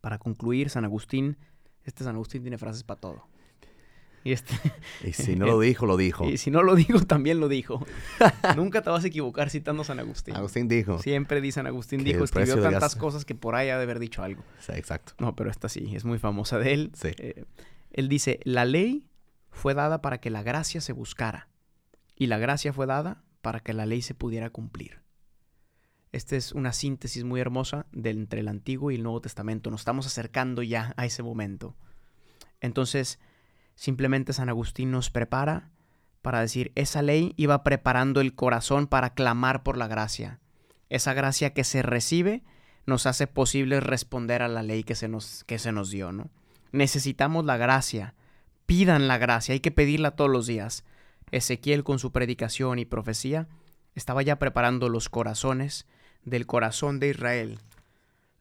Para 0.00 0.18
concluir, 0.18 0.70
San 0.70 0.84
Agustín, 0.84 1.36
este 1.84 2.04
San 2.04 2.14
Agustín 2.14 2.42
tiene 2.42 2.58
frases 2.58 2.82
para 2.82 3.00
todo. 3.00 3.26
Y, 4.22 4.32
este, 4.32 4.54
Y 5.04 5.12
si 5.12 5.36
no 5.36 5.46
lo 5.46 5.60
dijo, 5.60 5.86
lo 5.86 5.96
dijo. 5.96 6.28
y 6.28 6.36
si 6.36 6.50
no 6.50 6.62
lo 6.62 6.74
digo, 6.74 7.00
también 7.00 7.40
lo 7.40 7.48
dijo. 7.48 7.84
Nunca 8.56 8.82
te 8.82 8.90
vas 8.90 9.04
a 9.04 9.06
equivocar 9.06 9.50
citando 9.50 9.82
a 9.82 9.84
San 9.84 9.98
Agustín. 9.98 10.36
Agustín 10.36 10.68
dijo. 10.68 10.98
Siempre 10.98 11.40
di 11.40 11.52
San 11.52 11.66
Agustín 11.66 12.04
dijo, 12.04 12.24
escribió 12.24 12.60
tantas 12.60 12.96
cosas 12.96 13.24
que 13.24 13.34
por 13.34 13.54
ahí 13.54 13.68
ha 13.68 13.76
de 13.76 13.84
haber 13.84 13.98
dicho 13.98 14.22
algo. 14.22 14.42
Sí, 14.60 14.72
exacto. 14.72 15.14
No, 15.18 15.34
pero 15.36 15.50
esta 15.50 15.68
sí, 15.68 15.94
es 15.94 16.04
muy 16.04 16.18
famosa 16.18 16.58
de 16.58 16.72
él. 16.72 16.92
Sí. 16.94 17.08
Eh, 17.18 17.44
él 17.92 18.08
dice, 18.08 18.40
la 18.44 18.64
ley 18.64 19.08
fue 19.50 19.74
dada 19.74 20.00
para 20.00 20.18
que 20.18 20.30
la 20.30 20.42
gracia 20.42 20.80
se 20.80 20.92
buscara 20.92 21.48
y 22.14 22.26
la 22.26 22.38
gracia 22.38 22.72
fue 22.72 22.86
dada 22.86 23.22
para 23.40 23.60
que 23.60 23.72
la 23.72 23.86
ley 23.86 24.02
se 24.02 24.14
pudiera 24.14 24.50
cumplir. 24.50 25.00
Esta 26.12 26.36
es 26.36 26.52
una 26.52 26.72
síntesis 26.72 27.22
muy 27.22 27.40
hermosa 27.40 27.86
de 27.92 28.10
entre 28.10 28.40
el 28.40 28.48
Antiguo 28.48 28.90
y 28.90 28.96
el 28.96 29.04
Nuevo 29.04 29.20
Testamento. 29.20 29.70
Nos 29.70 29.82
estamos 29.82 30.06
acercando 30.06 30.62
ya 30.62 30.92
a 30.96 31.06
ese 31.06 31.22
momento. 31.22 31.76
Entonces, 32.60 33.20
simplemente 33.76 34.32
San 34.32 34.48
Agustín 34.48 34.90
nos 34.90 35.10
prepara 35.10 35.70
para 36.20 36.40
decir, 36.40 36.72
esa 36.74 37.00
ley 37.00 37.32
iba 37.36 37.62
preparando 37.62 38.20
el 38.20 38.34
corazón 38.34 38.88
para 38.88 39.14
clamar 39.14 39.62
por 39.62 39.76
la 39.76 39.86
gracia. 39.86 40.40
Esa 40.88 41.14
gracia 41.14 41.54
que 41.54 41.62
se 41.62 41.82
recibe 41.82 42.42
nos 42.86 43.06
hace 43.06 43.28
posible 43.28 43.78
responder 43.78 44.42
a 44.42 44.48
la 44.48 44.62
ley 44.64 44.82
que 44.82 44.96
se 44.96 45.06
nos, 45.06 45.44
que 45.44 45.58
se 45.58 45.70
nos 45.70 45.90
dio, 45.90 46.10
¿no? 46.10 46.28
Necesitamos 46.72 47.44
la 47.44 47.56
gracia. 47.56 48.14
Pidan 48.66 49.06
la 49.06 49.16
gracia, 49.18 49.52
hay 49.52 49.60
que 49.60 49.70
pedirla 49.70 50.10
todos 50.12 50.30
los 50.30 50.46
días. 50.46 50.84
Ezequiel 51.30 51.84
con 51.84 52.00
su 52.00 52.10
predicación 52.10 52.80
y 52.80 52.84
profecía 52.84 53.48
estaba 53.94 54.22
ya 54.22 54.38
preparando 54.38 54.88
los 54.88 55.08
corazones 55.08 55.86
del 56.24 56.46
corazón 56.46 57.00
de 57.00 57.08
Israel 57.08 57.58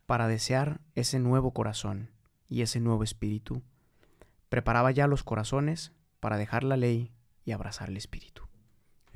para 0.05 0.27
desear 0.27 0.81
ese 0.95 1.19
nuevo 1.19 1.51
corazón 1.51 2.09
y 2.47 2.61
ese 2.61 2.79
nuevo 2.79 3.03
espíritu. 3.03 3.61
Preparaba 4.49 4.91
ya 4.91 5.07
los 5.07 5.23
corazones 5.23 5.91
para 6.19 6.37
dejar 6.37 6.63
la 6.63 6.77
ley 6.77 7.11
y 7.45 7.51
abrazar 7.51 7.89
el 7.89 7.97
espíritu. 7.97 8.43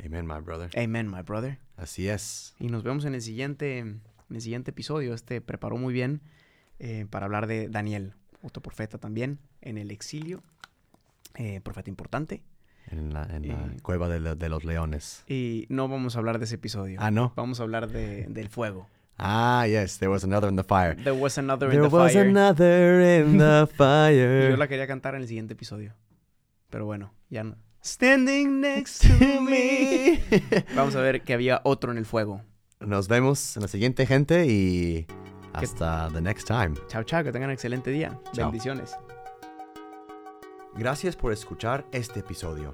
Amen, 0.04 0.26
my 0.26 0.40
brother. 0.42 0.70
Amen, 0.78 1.10
my 1.10 1.22
brother. 1.22 1.60
Así 1.78 2.08
es. 2.08 2.56
Y 2.60 2.68
nos 2.68 2.84
vemos 2.84 3.06
en 3.06 3.16
el 3.16 3.22
siguiente, 3.22 3.80
en 3.80 4.02
el 4.30 4.42
siguiente 4.42 4.72
episodio. 4.72 5.14
Este 5.14 5.42
preparó 5.42 5.78
muy 5.78 5.94
bien 5.94 6.22
eh, 6.80 7.06
para 7.10 7.26
hablar 7.26 7.48
de 7.48 7.70
Daniel, 7.70 8.14
otro 8.42 8.62
profeta 8.62 8.98
también, 8.98 9.40
en 9.62 9.78
el 9.78 9.92
exilio. 9.92 10.44
eh, 11.36 11.62
profeta 11.62 11.90
importante. 11.90 12.44
En 12.98 13.14
la, 13.14 13.24
en 13.24 13.48
la 13.48 13.54
Y- 13.76 13.80
cueva 13.82 14.08
de, 14.08 14.20
la- 14.20 14.36
de 14.36 14.50
los 14.50 14.64
leones. 14.64 15.24
Y 15.28 15.66
no 15.70 15.88
vamos 15.88 16.16
a 16.16 16.20
hablar 16.20 16.38
de 16.38 16.46
ese 16.46 16.56
episodio. 16.56 17.00
Ah, 17.02 17.10
no. 17.12 17.34
Vamos 17.36 17.60
a 17.60 17.64
hablar 17.64 17.88
de, 17.88 18.26
del 18.30 18.50
fuego. 18.50 18.88
Ah, 19.18 19.66
yes. 19.68 19.98
There 20.00 20.10
was 20.12 20.24
another 20.24 20.50
in 20.50 20.56
the 20.56 20.64
fire. 20.64 20.96
There 20.96 21.12
was 21.12 21.38
another 21.38 21.68
in 21.68 21.72
There 21.72 21.90
the 21.90 21.96
was 21.96 22.14
fire. 22.14 22.30
another 22.30 23.02
in 23.26 23.38
the 23.40 23.68
fire. 23.78 24.50
yo 24.52 24.58
la 24.58 24.68
quería 24.68 24.86
cantar 24.88 25.16
en 25.16 25.22
el 25.22 25.28
siguiente 25.28 25.54
episodio. 25.54 25.94
Pero 26.70 26.86
bueno, 26.86 27.14
ya 27.30 27.44
no. 27.44 27.56
Standing 27.84 28.62
next 28.62 29.02
to 29.04 29.42
me. 29.42 30.22
Vamos 30.76 30.96
a 30.96 31.02
ver 31.02 31.22
que 31.24 31.34
había 31.34 31.62
otro 31.64 31.92
en 31.92 31.98
el 31.98 32.06
fuego. 32.06 32.42
Nos 32.80 33.08
vemos 33.08 33.56
en 33.58 33.62
la 33.64 33.68
siguiente, 33.68 34.06
gente, 34.06 34.46
y 34.46 35.06
hasta 35.54 36.10
the 36.14 36.22
next 36.22 36.48
time. 36.48 36.74
Chao, 36.88 37.04
chao, 37.04 37.24
que 37.24 37.32
tengan 37.32 37.50
un 37.50 37.54
excelente 37.54 37.92
día. 37.92 38.20
Chao. 38.34 38.46
Bendiciones. 38.52 38.96
Gracias 40.76 41.16
por 41.16 41.32
escuchar 41.32 41.86
este 41.92 42.22
episodio. 42.22 42.74